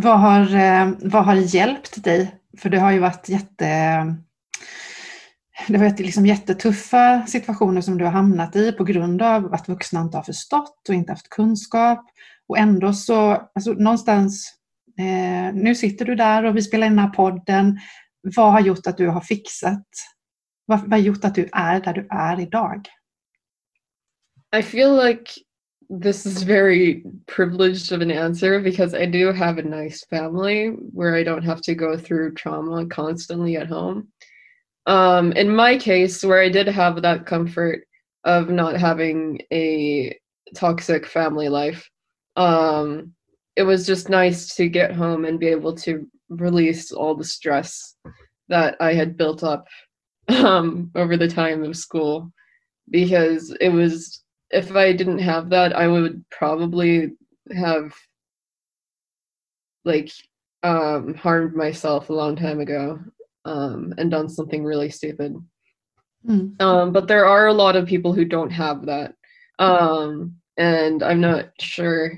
Vad, 0.00 0.20
har, 0.20 0.54
eh, 0.54 0.90
vad 1.00 1.24
har 1.24 1.34
hjälpt 1.34 2.04
dig? 2.04 2.34
För 2.58 2.70
det 2.70 2.78
har 2.78 2.92
ju 2.92 2.98
varit 2.98 3.28
jätte... 3.28 3.66
Det 5.68 5.76
har 5.76 5.84
varit 5.84 6.00
liksom 6.00 6.26
jättetuffa 6.26 7.26
situationer 7.26 7.80
som 7.80 7.98
du 7.98 8.04
har 8.04 8.12
hamnat 8.12 8.56
i 8.56 8.72
på 8.72 8.84
grund 8.84 9.22
av 9.22 9.54
att 9.54 9.68
vuxna 9.68 10.00
inte 10.00 10.16
har 10.16 10.24
förstått 10.24 10.88
och 10.88 10.94
inte 10.94 11.12
haft 11.12 11.28
kunskap. 11.28 12.06
Och 12.48 12.58
ändå 12.58 12.92
så, 12.92 13.30
alltså 13.54 13.72
någonstans 13.72 14.58
Eh, 14.98 15.54
nu 15.54 15.74
sitter 15.74 16.04
du 16.04 16.14
där 16.14 16.44
och 16.44 16.56
vi 16.56 16.62
spelar 16.62 16.86
in 16.86 16.96
den 16.96 17.04
här 17.04 17.14
podden. 17.14 17.78
Vad 18.36 18.52
har 18.52 18.60
gjort 18.60 18.86
att 18.86 18.96
du 18.96 19.08
har 19.08 19.20
fixat? 19.20 19.86
Vad, 20.64 20.80
vad 20.80 20.90
har 20.90 20.98
gjort 20.98 21.24
att 21.24 21.34
du 21.34 21.48
är 21.52 21.80
där 21.80 21.92
du 21.92 22.06
är 22.10 22.40
idag? 22.40 22.88
I 24.56 24.62
feel 24.62 25.06
like 25.06 25.32
this 25.90 26.26
is 26.26 26.42
very 26.42 27.02
privileged 27.26 27.92
of 27.92 28.02
an 28.02 28.10
answer 28.10 28.60
because 28.60 28.94
I 28.94 29.06
do 29.06 29.32
have 29.32 29.58
a 29.58 29.62
nice 29.62 30.04
family 30.04 30.68
where 30.68 31.14
I 31.14 31.22
don't 31.22 31.44
have 31.44 31.62
to 31.62 31.74
go 31.74 31.96
through 31.96 32.34
trauma 32.34 32.86
constantly 32.86 33.56
at 33.56 33.68
home. 33.68 34.08
Um, 34.86 35.32
in 35.32 35.54
my 35.54 35.78
case, 35.78 36.22
where 36.22 36.42
I 36.42 36.50
did 36.50 36.66
have 36.66 37.02
that 37.02 37.26
comfort 37.26 37.86
of 38.24 38.50
not 38.50 38.76
having 38.76 39.40
a 39.52 40.18
toxic 40.54 41.06
family 41.06 41.48
life, 41.48 41.88
um, 42.36 43.14
it 43.56 43.62
was 43.62 43.86
just 43.86 44.08
nice 44.08 44.54
to 44.56 44.68
get 44.68 44.92
home 44.92 45.24
and 45.24 45.40
be 45.40 45.48
able 45.48 45.74
to 45.74 46.06
release 46.28 46.92
all 46.92 47.14
the 47.14 47.24
stress 47.24 47.96
that 48.48 48.76
I 48.80 48.92
had 48.92 49.16
built 49.16 49.42
up 49.42 49.66
um, 50.28 50.90
over 50.94 51.16
the 51.16 51.28
time 51.28 51.64
of 51.64 51.76
school 51.76 52.30
because 52.90 53.54
it 53.60 53.70
was 53.70 54.22
if 54.50 54.74
I 54.74 54.92
didn't 54.92 55.18
have 55.18 55.50
that 55.50 55.74
I 55.76 55.88
would 55.88 56.24
probably 56.30 57.12
have 57.54 57.92
like 59.84 60.10
um, 60.62 61.14
harmed 61.14 61.54
myself 61.54 62.10
a 62.10 62.14
long 62.14 62.36
time 62.36 62.60
ago 62.60 63.00
um, 63.44 63.94
and 63.96 64.10
done 64.10 64.28
something 64.28 64.64
really 64.64 64.90
stupid. 64.90 65.36
Mm. 66.26 66.60
Um, 66.60 66.92
but 66.92 67.08
there 67.08 67.26
are 67.26 67.46
a 67.46 67.54
lot 67.54 67.76
of 67.76 67.86
people 67.86 68.12
who 68.12 68.24
don't 68.24 68.50
have 68.50 68.86
that. 68.86 69.14
Um, 69.58 70.36
and 70.56 71.02
I'm 71.02 71.20
not 71.20 71.50
sure 71.60 72.12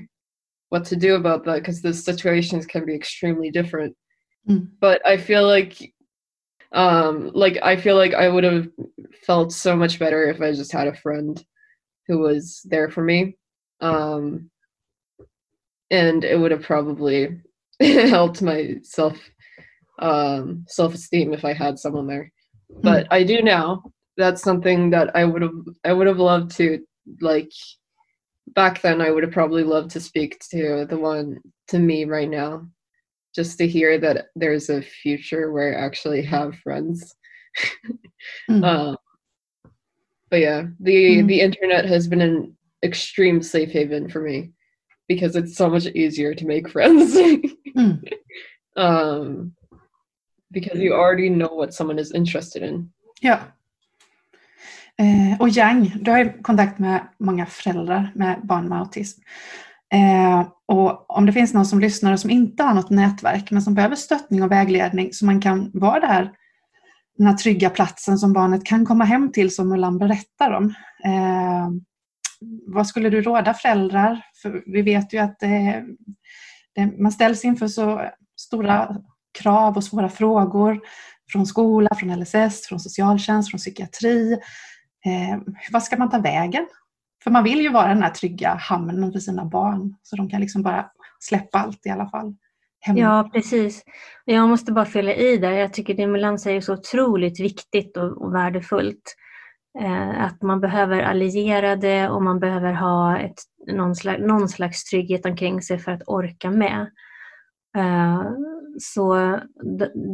what 0.69 0.85
to 0.85 0.95
do 0.95 1.15
about 1.15 1.45
that 1.45 1.59
because 1.59 1.81
the 1.81 1.93
situations 1.93 2.65
can 2.65 2.85
be 2.85 2.95
extremely 2.95 3.51
different. 3.51 3.95
Mm. 4.49 4.69
But 4.79 5.05
I 5.05 5.17
feel 5.17 5.45
like 5.45 5.93
um 6.73 7.31
like 7.33 7.57
I 7.61 7.75
feel 7.75 7.97
like 7.97 8.13
I 8.13 8.29
would 8.29 8.45
have 8.45 8.69
felt 9.25 9.51
so 9.51 9.75
much 9.75 9.99
better 9.99 10.29
if 10.29 10.39
I 10.39 10.53
just 10.53 10.71
had 10.71 10.87
a 10.87 10.95
friend 10.95 11.43
who 12.07 12.19
was 12.19 12.61
there 12.65 12.89
for 12.89 13.03
me. 13.03 13.37
Um 13.79 14.49
and 15.89 16.23
it 16.23 16.39
would 16.39 16.51
have 16.51 16.63
probably 16.63 17.41
helped 17.79 18.41
my 18.41 18.75
self 18.83 19.17
um 19.99 20.65
self-esteem 20.67 21.33
if 21.33 21.45
I 21.45 21.53
had 21.53 21.79
someone 21.79 22.07
there. 22.07 22.31
Mm. 22.73 22.81
But 22.81 23.07
I 23.11 23.23
do 23.23 23.41
now. 23.41 23.83
That's 24.17 24.41
something 24.41 24.89
that 24.91 25.15
I 25.15 25.25
would 25.25 25.41
have 25.41 25.65
I 25.83 25.93
would 25.93 26.07
have 26.07 26.19
loved 26.19 26.51
to 26.57 26.79
like 27.19 27.51
back 28.47 28.81
then 28.81 29.01
I 29.01 29.11
would 29.11 29.23
have 29.23 29.31
probably 29.31 29.63
loved 29.63 29.91
to 29.91 29.99
speak 29.99 30.39
to 30.51 30.85
the 30.89 30.97
one 30.97 31.39
to 31.69 31.79
me 31.79 32.05
right 32.05 32.29
now, 32.29 32.67
just 33.33 33.57
to 33.59 33.67
hear 33.67 33.97
that 33.99 34.27
there's 34.35 34.69
a 34.69 34.81
future 34.81 35.51
where 35.51 35.77
I 35.77 35.85
actually 35.85 36.21
have 36.23 36.55
friends. 36.57 37.15
mm. 38.49 38.63
um, 38.65 38.97
but 40.31 40.39
yeah, 40.39 40.63
the 40.79 41.17
mm. 41.17 41.27
the 41.27 41.41
internet 41.41 41.85
has 41.85 42.07
been 42.07 42.21
an 42.21 42.55
extreme 42.81 43.43
safe 43.43 43.71
haven 43.71 44.09
for 44.09 44.21
me 44.21 44.51
because 45.07 45.35
it's 45.35 45.55
so 45.55 45.69
much 45.69 45.85
easier 45.87 46.33
to 46.33 46.45
make 46.47 46.69
friends. 46.75 47.15
mm. 47.77 47.99
um, 48.77 49.53
because 50.51 50.79
you 50.79 50.93
already 50.93 51.29
know 51.29 51.53
what 51.53 51.73
someone 51.73 51.99
is 51.99 52.11
interested 52.11 52.63
in. 52.63 52.91
Yeah. 53.21 53.43
Eh, 54.97 55.41
och 55.41 55.49
Yang, 55.49 55.91
du 56.01 56.11
har 56.11 56.43
kontakt 56.43 56.79
med 56.79 57.07
många 57.17 57.45
föräldrar 57.45 58.11
med 58.15 58.39
barn 58.43 58.69
med 58.69 58.79
autism. 58.79 59.21
Eh, 59.93 60.47
och 60.65 61.17
om 61.17 61.25
det 61.25 61.33
finns 61.33 61.53
någon 61.53 61.65
som 61.65 61.79
lyssnar 61.79 62.13
och 62.13 62.19
som 62.19 62.29
inte 62.29 62.63
har 62.63 62.73
något 62.73 62.89
nätverk 62.89 63.51
men 63.51 63.61
som 63.61 63.73
behöver 63.73 63.95
stöttning 63.95 64.43
och 64.43 64.51
vägledning 64.51 65.13
så 65.13 65.25
man 65.25 65.41
kan 65.41 65.71
vara 65.73 65.99
där, 65.99 66.31
den 67.21 67.27
här 67.27 67.37
trygga 67.37 67.69
platsen 67.69 68.17
som 68.17 68.33
barnet 68.33 68.65
kan 68.65 68.85
komma 68.85 69.03
hem 69.03 69.31
till 69.31 69.55
som 69.55 69.69
Mullan 69.69 69.97
berättar 69.97 70.51
om. 70.51 70.73
Eh, 71.05 71.69
vad 72.67 72.87
skulle 72.87 73.09
du 73.09 73.21
råda 73.21 73.53
föräldrar? 73.53 74.25
För 74.41 74.63
vi 74.65 74.81
vet 74.81 75.13
ju 75.13 75.17
att 75.17 75.39
det, 75.39 75.85
det, 76.75 76.99
man 76.99 77.11
ställs 77.11 77.45
inför 77.45 77.67
så 77.67 78.01
stora 78.35 78.97
krav 79.39 79.77
och 79.77 79.83
svåra 79.83 80.09
frågor 80.09 80.79
från 81.31 81.45
skola, 81.45 81.89
från 81.95 82.19
LSS, 82.19 82.67
från 82.67 82.79
socialtjänst, 82.79 83.49
från 83.49 83.57
psykiatri 83.57 84.33
eh, 85.05 85.39
vad 85.71 85.83
ska 85.83 85.97
man 85.97 86.09
ta 86.09 86.19
vägen? 86.19 86.67
För 87.23 87.31
man 87.31 87.43
vill 87.43 87.61
ju 87.61 87.69
vara 87.69 87.87
den 87.87 88.03
här 88.03 88.11
trygga 88.11 88.53
hamnen 88.53 89.11
för 89.11 89.19
sina 89.19 89.45
barn 89.45 89.95
så 90.03 90.15
de 90.15 90.29
kan 90.29 90.41
liksom 90.41 90.63
bara 90.63 90.91
släppa 91.19 91.59
allt 91.59 91.85
i 91.85 91.89
alla 91.89 92.09
fall. 92.09 92.35
Hemma. 92.81 92.99
Ja, 92.99 93.29
precis. 93.33 93.83
Jag 94.25 94.49
måste 94.49 94.71
bara 94.71 94.85
fylla 94.85 95.13
i 95.13 95.37
där. 95.37 95.51
Jag 95.51 95.73
tycker 95.73 95.93
det 95.93 96.37
säger 96.37 96.57
är 96.57 96.61
så 96.61 96.73
otroligt 96.73 97.39
viktigt 97.39 97.97
och, 97.97 98.21
och 98.21 98.35
värdefullt. 98.35 99.15
Eh, 99.79 100.23
att 100.23 100.41
man 100.41 100.61
behöver 100.61 101.01
allierade 101.01 102.09
och 102.09 102.23
man 102.23 102.39
behöver 102.39 102.73
ha 102.73 103.17
ett, 103.17 103.39
någon, 103.67 103.95
slags, 103.95 104.21
någon 104.21 104.49
slags 104.49 104.83
trygghet 104.83 105.25
omkring 105.25 105.61
sig 105.61 105.79
för 105.79 105.91
att 105.91 106.03
orka 106.07 106.51
med. 106.51 106.87
Eh, 107.77 108.21
så 108.79 109.39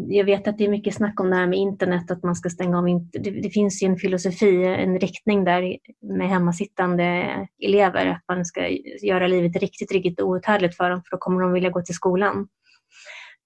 jag 0.07 0.25
vet 0.25 0.47
att 0.47 0.57
det 0.57 0.65
är 0.65 0.69
mycket 0.69 0.93
snack 0.93 1.19
om 1.19 1.29
det 1.29 1.35
här 1.35 1.47
med 1.47 1.59
internet, 1.59 2.11
att 2.11 2.23
man 2.23 2.35
ska 2.35 2.49
stänga 2.49 2.77
av 2.77 2.87
internet. 2.87 3.23
Det, 3.23 3.41
det, 3.41 3.49
finns 3.49 3.83
ju 3.83 3.87
en 3.87 3.97
filosofi, 3.97 4.63
en 4.63 4.99
riktning 4.99 5.43
där 5.43 5.77
med 6.01 6.29
hemmasittande 6.29 7.27
elever, 7.63 8.05
att 8.05 8.23
man 8.27 8.45
ska 8.45 8.67
göra 9.01 9.27
livet 9.27 9.61
riktigt, 9.61 9.91
riktigt 9.91 10.21
outhärdligt 10.21 10.77
för 10.77 10.89
dem, 10.89 11.01
för 11.03 11.11
då 11.11 11.17
kommer 11.17 11.41
de 11.41 11.53
vilja 11.53 11.69
gå 11.69 11.81
till 11.81 11.95
skolan. 11.95 12.47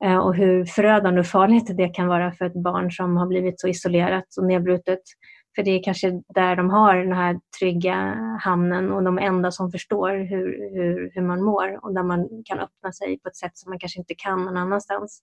Eh, 0.04 0.18
och 0.18 0.36
hur 0.36 0.66
förödande 0.66 1.20
och 1.20 1.28
farligt 1.28 1.78
det 1.78 1.88
kan 1.88 2.08
vara 2.08 2.32
för 2.32 2.46
ett 2.46 2.64
barn 2.64 2.92
som 2.92 3.18
har 3.18 3.28
blivit 3.28 3.60
så 3.60 3.68
isolerat 3.68 4.26
och 4.38 4.46
nedbrutet 4.46 5.02
för 5.56 5.64
det 5.64 5.72
är 5.72 5.84
kanske 5.84 6.22
där 6.36 6.56
de 6.56 6.70
har 6.70 6.96
den 6.96 7.14
här 7.14 7.40
trygga 7.60 7.96
hamnen 8.42 8.92
och 8.92 9.04
de 9.04 9.18
enda 9.18 9.52
som 9.52 9.72
förstår 9.72 10.10
hur, 10.10 10.76
hur, 10.76 11.12
hur 11.14 11.22
man 11.22 11.44
mår 11.44 11.86
och 11.86 11.94
där 11.94 12.04
man 12.04 12.30
kan 12.46 12.60
öppna 12.60 12.92
sig 12.92 13.20
på 13.20 13.30
ett 13.30 13.36
sätt 13.36 13.58
som 13.58 13.70
man 13.70 13.80
kanske 13.80 14.00
inte 14.00 14.16
kan 14.18 14.46
någon 14.46 14.58
annanstans. 14.58 15.22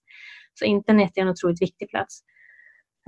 Så 0.53 0.65
internet 0.65 1.11
är 1.15 1.21
en 1.21 1.29
otroligt 1.29 1.61
viktig 1.61 1.89
plats. 1.89 2.21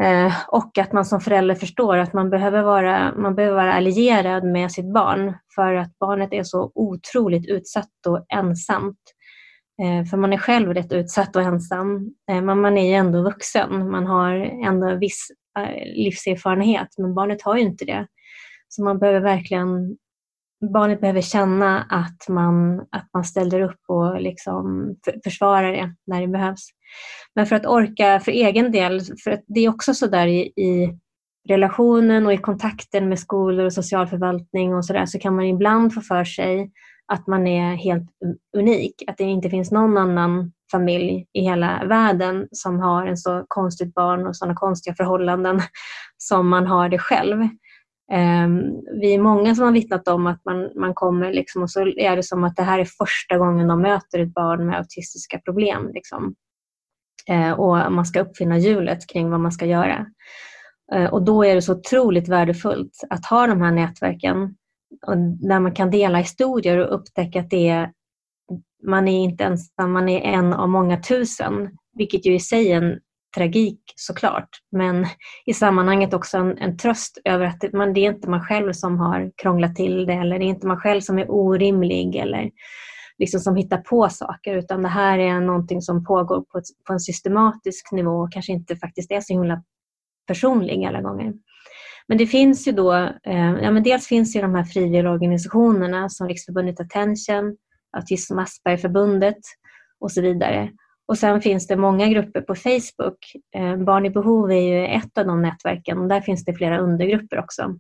Eh, 0.02 0.34
och 0.48 0.78
att 0.78 0.94
man 0.94 1.06
som 1.06 1.22
förälder 1.22 1.56
förstår 1.56 1.98
att 1.98 2.14
man 2.14 2.30
behöver, 2.30 2.62
vara, 2.62 3.14
man 3.16 3.36
behöver 3.36 3.56
vara 3.56 3.74
allierad 3.74 4.44
med 4.44 4.72
sitt 4.72 4.94
barn 4.94 5.34
för 5.56 5.74
att 5.74 6.00
barnet 6.00 6.34
är 6.34 6.44
så 6.44 6.72
otroligt 6.76 7.50
utsatt 7.50 8.06
och 8.08 8.26
ensamt. 8.30 9.00
Eh, 9.84 10.06
för 10.06 10.18
man 10.18 10.34
är 10.34 10.38
själv 10.38 10.74
rätt 10.74 10.92
utsatt 10.92 11.36
och 11.36 11.42
ensam. 11.42 12.14
Eh, 12.32 12.42
men 12.42 12.62
man 12.62 12.78
är 12.78 12.88
ju 12.88 12.94
ändå 12.94 13.22
vuxen. 13.22 13.92
Man 13.92 14.06
har 14.06 14.34
ändå 14.66 14.96
viss 14.96 15.28
eh, 15.60 15.96
livserfarenhet, 15.96 16.88
men 16.98 17.14
barnet 17.14 17.42
har 17.42 17.58
ju 17.58 17.62
inte 17.62 17.86
det. 17.86 18.08
Så 18.68 18.84
man 18.84 19.00
behöver 19.00 19.20
verkligen 19.20 19.98
barnet 20.74 21.02
behöver 21.02 21.22
känna 21.22 21.82
att 21.90 22.30
man, 22.30 22.80
att 22.80 23.10
man 23.14 23.24
ställer 23.24 23.62
upp 23.62 23.80
och 23.88 24.22
liksom 24.22 24.96
försvarar 25.24 25.72
det 25.72 25.96
när 26.08 26.22
det 26.22 26.28
behövs. 26.28 26.70
Men 27.36 27.46
för 27.46 27.56
att 27.56 27.66
orka 27.66 28.20
för 28.20 28.32
egen 28.32 28.72
del, 28.72 29.02
för 29.24 29.32
att 29.32 29.44
det 29.48 29.60
är 29.60 29.70
också 29.70 29.94
så 29.94 30.08
där 30.08 30.28
i, 30.28 30.40
i 30.42 31.00
relationen 31.50 32.26
och 32.26 32.34
i 32.34 32.38
kontakten 32.38 33.10
med 33.10 33.20
skolor 33.20 33.66
och 33.66 33.74
socialförvaltning 33.74 34.76
och 34.76 34.86
så 34.86 34.94
där, 34.94 35.06
så 35.06 35.20
kan 35.20 35.36
man 35.36 35.46
ibland 35.46 35.94
få 35.94 36.02
för 36.02 36.24
sig 36.24 36.72
att 37.12 37.28
man 37.28 37.48
är 37.48 37.76
helt 37.76 38.10
unik, 38.58 39.04
att 39.08 39.18
det 39.18 39.24
inte 39.24 39.50
finns 39.50 39.72
någon 39.72 39.98
annan 39.98 40.52
familj 40.72 41.28
i 41.34 41.42
hela 41.42 41.86
världen 41.86 42.48
som 42.52 42.80
har 42.80 43.06
en 43.06 43.18
så 43.18 43.46
konstigt 43.48 43.94
barn 43.94 44.28
och 44.28 44.36
sådana 44.36 44.56
konstiga 44.56 44.96
förhållanden 44.96 45.62
som 46.18 46.50
man 46.50 46.68
har 46.68 46.90
det 46.90 47.00
själv. 47.00 47.48
Ehm, 48.12 48.62
vi 49.02 49.14
är 49.14 49.20
många 49.20 49.56
som 49.56 49.66
har 49.66 49.72
vittnat 49.72 50.08
om 50.08 50.28
att 50.28 50.46
man, 50.46 50.70
man 50.76 50.94
kommer 50.94 51.34
liksom, 51.34 51.64
och 51.64 51.70
så 51.70 51.82
är 51.82 52.16
det 52.16 52.24
som 52.24 52.44
att 52.44 52.56
det 52.56 52.64
här 52.64 52.80
är 52.80 52.86
första 52.86 53.38
gången 53.38 53.68
de 53.68 53.82
möter 53.82 54.20
ett 54.20 54.34
barn 54.34 54.68
med 54.68 54.78
autistiska 54.78 55.40
problem. 55.40 55.92
Liksom. 55.94 56.36
Ehm, 57.28 57.54
och 57.54 57.92
man 57.92 58.06
ska 58.06 58.22
uppfinna 58.22 58.58
hjulet 58.58 59.10
kring 59.10 59.30
vad 59.30 59.40
man 59.40 59.52
ska 59.52 59.66
göra. 59.66 60.06
Ehm, 60.94 61.08
och 61.08 61.24
då 61.24 61.46
är 61.46 61.56
det 61.56 61.62
så 61.62 61.74
otroligt 61.74 62.30
värdefullt 62.30 63.04
att 63.10 63.26
ha 63.26 63.48
de 63.48 63.62
här 63.62 63.72
nätverken 63.72 64.56
där 65.40 65.60
man 65.60 65.74
kan 65.74 65.92
dela 65.92 66.18
historier 66.18 66.78
och 66.78 66.96
upptäcka 66.96 67.40
att 67.40 67.50
det 67.50 67.70
är, 67.70 67.92
man 68.88 69.08
är 69.08 69.24
inte 69.24 69.44
ensam, 69.44 69.92
man 69.92 70.10
är 70.10 70.22
en 70.22 70.54
av 70.54 70.70
många 70.70 71.02
tusen, 71.02 71.70
vilket 71.94 72.26
ju 72.26 72.36
i 72.36 72.40
sig 72.40 72.72
är 72.72 72.82
en 72.82 73.00
tragik 73.36 73.82
såklart, 73.96 74.50
men 74.72 75.06
i 75.46 75.54
sammanhanget 75.54 76.14
också 76.14 76.38
en, 76.38 76.58
en 76.58 76.78
tröst 76.78 77.18
över 77.26 77.46
att 77.46 77.74
man, 77.74 77.94
det 77.94 78.06
är 78.06 78.12
inte 78.12 78.30
man 78.30 78.46
själv 78.46 78.74
som 78.74 79.00
har 79.00 79.32
krånglat 79.42 79.76
till 79.76 80.06
det 80.06 80.14
eller 80.14 80.40
det 80.40 80.46
är 80.46 80.48
inte 80.48 80.68
man 80.68 80.80
själv 80.80 81.02
som 81.02 81.20
är 81.20 81.32
orimlig 81.32 82.16
eller 82.16 82.52
liksom 83.18 83.40
som 83.40 83.56
hittar 83.56 83.78
på 83.78 84.10
saker 84.10 84.56
utan 84.56 84.82
det 84.82 84.88
här 84.88 85.20
är 85.20 85.40
någonting 85.40 85.82
som 85.82 86.06
pågår 86.06 86.42
på, 86.42 86.58
ett, 86.58 86.64
på 86.88 86.94
en 86.94 87.00
systematisk 87.00 87.92
nivå 87.92 88.12
och 88.12 88.32
kanske 88.32 88.52
inte 88.52 88.76
faktiskt 88.76 89.12
är 89.12 89.22
så 89.22 89.34
himla 89.34 89.64
personlig 90.28 90.86
alla 90.86 91.02
gånger. 91.02 91.34
Men 92.08 92.18
det 92.18 92.28
finns 92.28 92.68
ju 92.68 92.72
då, 92.72 92.94
eh, 93.24 93.54
ja 93.62 93.72
men 93.72 93.84
dels 93.84 94.08
finns 94.08 94.36
ju 94.36 94.42
de 94.42 94.56
här 94.56 94.64
frivilligorganisationerna 94.64 96.10
som 96.10 96.28
Riksförbundet 96.28 96.80
Attention, 96.80 97.58
Autism 97.98 98.38
och 98.38 98.44
Aspergerförbundet 98.44 99.38
och 100.00 100.12
så 100.12 100.22
vidare. 100.22 100.72
Och 101.08 101.18
sen 101.18 101.42
finns 101.42 101.68
det 101.68 101.76
många 101.76 102.08
grupper 102.08 102.42
på 102.42 102.56
Facebook. 102.56 103.18
Eh, 103.56 103.78
Barn 103.78 104.06
i 104.06 104.10
behov 104.10 104.52
är 104.52 104.62
ju 104.62 104.86
ett 104.88 105.18
av 105.18 105.26
de 105.26 105.42
nätverken 105.42 105.98
och 105.98 106.08
där 106.08 106.22
finns 106.22 106.46
det 106.46 106.54
flera 106.54 106.80
undergrupper 106.80 107.40
också. 107.40 107.76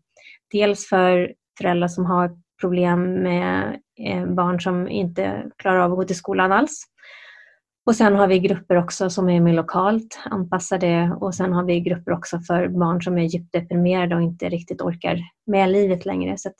Dels 0.51 0.89
för 0.89 1.33
föräldrar 1.57 1.87
som 1.87 2.05
har 2.05 2.31
problem 2.61 3.13
med 3.13 3.79
eh, 3.99 4.25
barn 4.25 4.61
som 4.61 4.87
inte 4.87 5.51
klarar 5.57 5.79
av 5.79 5.91
att 5.91 5.97
gå 5.97 6.03
till 6.03 6.15
skolan 6.15 6.51
alls. 6.51 6.83
Och 7.91 7.95
sen 7.95 8.15
har 8.15 8.27
vi 8.27 8.39
grupper 8.39 8.77
också 8.77 9.09
som 9.09 9.29
är 9.29 9.39
mer 9.39 9.53
lokalt 9.53 10.19
anpassade 10.25 11.17
och 11.21 11.35
sen 11.35 11.53
har 11.53 11.63
vi 11.63 11.79
grupper 11.79 12.11
också 12.11 12.39
för 12.39 12.67
barn 12.67 13.01
som 13.01 13.17
är 13.17 13.23
djupt 13.23 13.53
deprimerade 13.53 14.15
och 14.15 14.21
inte 14.21 14.49
riktigt 14.49 14.81
orkar 14.81 15.19
med 15.45 15.69
livet 15.69 16.05
längre. 16.05 16.37
Så 16.37 16.49
att, 16.49 16.55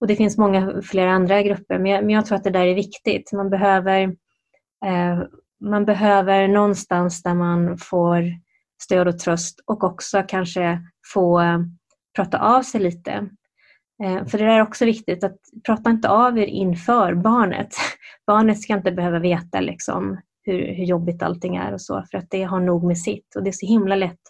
och 0.00 0.06
det 0.06 0.16
finns 0.16 0.38
många 0.38 0.82
fler 0.82 1.06
andra 1.06 1.42
grupper 1.42 1.78
men 1.78 1.92
jag, 1.92 2.04
men 2.04 2.14
jag, 2.14 2.26
tror 2.26 2.36
att 2.36 2.44
det 2.44 2.50
där 2.50 2.66
är 2.66 2.74
viktigt. 2.74 3.32
Man 3.32 3.50
behöver 3.50 4.02
eh, 4.86 5.22
man 5.64 5.84
behöver 5.84 6.48
någonstans 6.48 7.22
där 7.22 7.34
man 7.34 7.78
får 7.78 8.24
stöd 8.82 9.08
och 9.08 9.18
tröst 9.18 9.60
och 9.66 9.84
också 9.84 10.24
kanske 10.28 10.80
få 11.12 11.42
prata 12.16 12.38
av 12.38 12.62
sig 12.62 12.80
lite. 12.80 13.12
Eh, 14.04 14.26
för 14.26 14.38
det 14.38 14.44
är 14.44 14.62
också 14.62 14.84
viktigt 14.84 15.24
att 15.24 15.36
prata 15.66 15.90
inte 15.90 16.08
av 16.08 16.38
er 16.38 16.46
inför 16.46 17.14
barnet. 17.14 17.68
Barnet 18.26 18.62
ska 18.62 18.74
inte 18.74 18.92
behöva 18.92 19.18
veta 19.18 19.60
liksom 19.60 20.18
hur, 20.48 20.74
hur 20.74 20.84
jobbigt 20.84 21.22
allting 21.22 21.56
är 21.56 21.72
och 21.72 21.80
så 21.80 22.04
för 22.10 22.18
att 22.18 22.30
det 22.30 22.42
har 22.42 22.60
nog 22.60 22.84
med 22.84 22.98
sitt 22.98 23.36
och 23.36 23.42
det 23.42 23.50
är 23.50 23.52
så 23.52 23.66
himla 23.66 23.96
lätt 23.96 24.20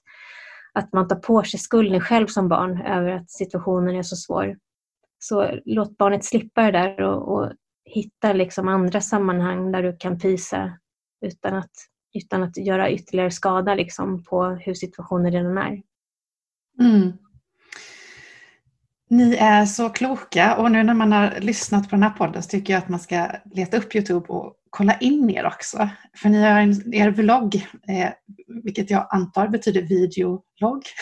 att 0.73 0.93
man 0.93 1.09
tar 1.09 1.17
på 1.17 1.43
sig 1.43 1.61
skulden 1.61 2.01
själv 2.01 2.27
som 2.27 2.49
barn 2.49 2.83
över 2.83 3.11
att 3.11 3.31
situationen 3.31 3.97
är 3.97 4.03
så 4.03 4.17
svår. 4.17 4.57
Så 5.19 5.51
låt 5.65 5.99
barnet 5.99 6.25
slippa 6.25 6.63
det 6.63 6.71
där 6.71 7.03
och, 7.03 7.33
och 7.33 7.53
hitta 7.85 8.33
liksom 8.33 8.69
andra 8.69 9.01
sammanhang 9.01 9.73
där 9.73 9.83
du 9.83 9.97
kan 9.97 10.19
pysa 10.19 10.79
utan 11.27 11.55
att, 11.55 11.71
utan 12.15 12.43
att 12.43 12.57
göra 12.57 12.91
ytterligare 12.91 13.31
skada 13.31 13.75
liksom 13.75 14.25
på 14.25 14.45
hur 14.45 14.75
situationen 14.75 15.33
redan 15.33 15.59
är. 15.59 15.83
Mm. 16.81 17.13
Ni 19.11 19.35
är 19.35 19.67
så 19.67 19.89
kloka 19.89 20.57
och 20.57 20.73
nu 20.73 20.83
när 20.83 20.95
man 20.95 21.13
har 21.13 21.41
lyssnat 21.41 21.91
på 21.91 21.97
den 21.97 22.03
här 22.03 22.11
podden 22.11 22.43
så 22.43 22.49
tycker 22.49 22.73
jag 22.73 22.83
att 22.83 22.89
man 22.89 23.01
ska 23.01 23.27
leta 23.55 23.77
upp 23.77 23.95
Youtube 23.95 24.27
och 24.29 24.55
kolla 24.71 24.99
in 24.99 25.31
er 25.31 25.47
också. 25.47 25.89
För 26.17 26.29
ni 26.29 26.43
har 26.43 26.61
en, 26.61 26.95
er 26.95 27.11
vlogg, 27.11 27.55
eh, 27.89 28.11
vilket 28.65 28.91
jag 28.91 29.07
antar 29.11 29.49
betyder 29.49 29.83
videologg. 29.83 30.83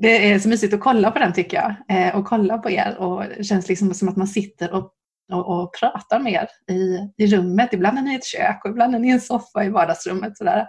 Det 0.00 0.32
är 0.32 0.38
så 0.38 0.48
mysigt 0.48 0.74
att 0.74 0.80
kolla 0.80 1.10
på 1.10 1.18
den 1.18 1.32
tycker 1.32 1.56
jag. 1.56 1.98
Eh, 1.98 2.16
och 2.16 2.24
kolla 2.24 2.58
på 2.58 2.70
er 2.70 2.96
och 2.98 3.24
det 3.36 3.44
känns 3.44 3.68
liksom 3.68 3.94
som 3.94 4.08
att 4.08 4.16
man 4.16 4.26
sitter 4.26 4.74
och 4.74 4.94
och, 5.32 5.62
och 5.62 5.74
pratar 5.80 6.20
med 6.20 6.32
er 6.32 6.74
i, 6.74 6.98
i 7.16 7.26
rummet. 7.26 7.72
Ibland 7.72 7.98
är 7.98 8.02
ni 8.02 8.12
i 8.12 8.16
ett 8.16 8.24
kök 8.24 8.64
och 8.64 8.70
ibland 8.70 8.94
är 8.94 8.98
ni 8.98 9.08
i 9.08 9.10
en 9.10 9.20
soffa 9.20 9.64
i 9.64 9.68
vardagsrummet. 9.68 10.38
Sådär. 10.38 10.68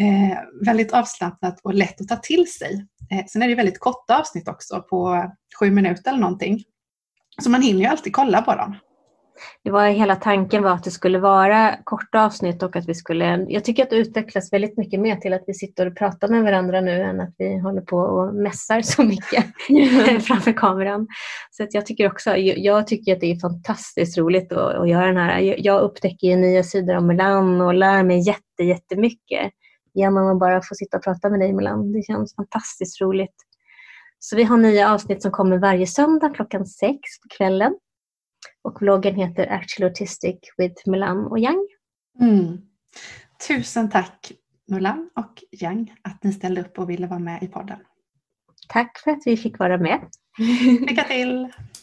Eh, 0.00 0.38
väldigt 0.66 0.92
avslappnat 0.92 1.60
och 1.62 1.74
lätt 1.74 2.00
att 2.00 2.08
ta 2.08 2.16
till 2.16 2.52
sig. 2.52 2.86
Eh, 3.10 3.24
sen 3.26 3.42
är 3.42 3.48
det 3.48 3.54
väldigt 3.54 3.80
korta 3.80 4.18
avsnitt 4.18 4.48
också 4.48 4.82
på 4.82 5.30
sju 5.60 5.70
minuter 5.70 6.10
eller 6.10 6.20
någonting. 6.20 6.64
Så 7.42 7.50
man 7.50 7.62
hinner 7.62 7.80
ju 7.80 7.86
alltid 7.86 8.12
kolla 8.12 8.42
på 8.42 8.54
dem. 8.54 8.76
Det 9.64 9.70
var 9.70 9.88
hela 9.88 10.16
tanken 10.16 10.62
var 10.62 10.70
att 10.70 10.84
det 10.84 10.90
skulle 10.90 11.18
vara 11.18 11.76
korta 11.84 12.24
avsnitt 12.24 12.62
och 12.62 12.76
att 12.76 12.88
vi 12.88 12.94
skulle, 12.94 13.46
jag 13.48 13.64
tycker 13.64 13.82
att 13.82 13.90
det 13.90 13.96
utvecklas 13.96 14.52
väldigt 14.52 14.78
mycket 14.78 15.00
mer 15.00 15.16
till 15.16 15.32
att 15.32 15.44
vi 15.46 15.54
sitter 15.54 15.86
och 15.86 15.96
pratar 15.96 16.28
med 16.28 16.42
varandra 16.42 16.80
nu 16.80 17.02
än 17.02 17.20
att 17.20 17.34
vi 17.38 17.58
håller 17.58 17.80
på 17.80 17.96
och 17.96 18.34
mässar 18.34 18.82
så 18.82 19.02
mycket 19.02 19.44
framför 20.26 20.52
kameran. 20.52 21.06
Så 21.50 21.62
att 21.62 21.74
jag 21.74 21.86
tycker 21.86 22.06
också, 22.06 22.36
jag 22.36 22.86
tycker 22.86 23.12
att 23.12 23.20
det 23.20 23.30
är 23.30 23.40
fantastiskt 23.40 24.18
roligt 24.18 24.52
att, 24.52 24.74
att 24.74 24.88
göra 24.88 25.06
den 25.06 25.16
här. 25.16 25.40
Jag 25.58 25.82
upptäcker 25.82 26.36
nya 26.36 26.62
sidor 26.62 26.96
om 26.96 27.06
Milan 27.06 27.60
och 27.60 27.74
lär 27.74 28.02
mig 28.02 28.26
jätte, 28.26 28.64
jättemycket 28.64 29.52
genom 29.96 30.26
att 30.26 30.38
bara 30.38 30.62
få 30.62 30.74
sitta 30.74 30.96
och 30.96 31.04
prata 31.04 31.30
med 31.30 31.40
dig 31.40 31.52
Milan. 31.52 31.92
Det 31.92 32.02
känns 32.02 32.34
fantastiskt 32.34 33.00
roligt. 33.00 33.34
Så 34.18 34.36
vi 34.36 34.44
har 34.44 34.56
nya 34.56 34.92
avsnitt 34.92 35.22
som 35.22 35.30
kommer 35.30 35.58
varje 35.58 35.86
söndag 35.86 36.30
klockan 36.30 36.66
sex 36.66 37.00
på 37.22 37.28
kvällen. 37.36 37.74
Och 38.62 38.82
vloggen 38.82 39.14
heter 39.14 39.46
Actually 39.46 39.88
Autistic 39.88 40.36
with 40.56 40.90
Milan 40.90 41.26
och 41.26 41.38
Yang. 41.38 41.68
Mm. 42.20 42.58
Tusen 43.48 43.90
tack 43.90 44.32
Mulan 44.68 45.10
och 45.14 45.44
Yang 45.62 45.94
att 46.02 46.24
ni 46.24 46.32
ställde 46.32 46.60
upp 46.60 46.78
och 46.78 46.90
ville 46.90 47.06
vara 47.06 47.18
med 47.18 47.42
i 47.42 47.48
podden. 47.48 47.78
Tack 48.68 48.98
för 49.04 49.10
att 49.10 49.22
vi 49.26 49.36
fick 49.36 49.58
vara 49.58 49.78
med. 49.78 50.00
Lycka 50.88 51.04
till! 51.04 51.52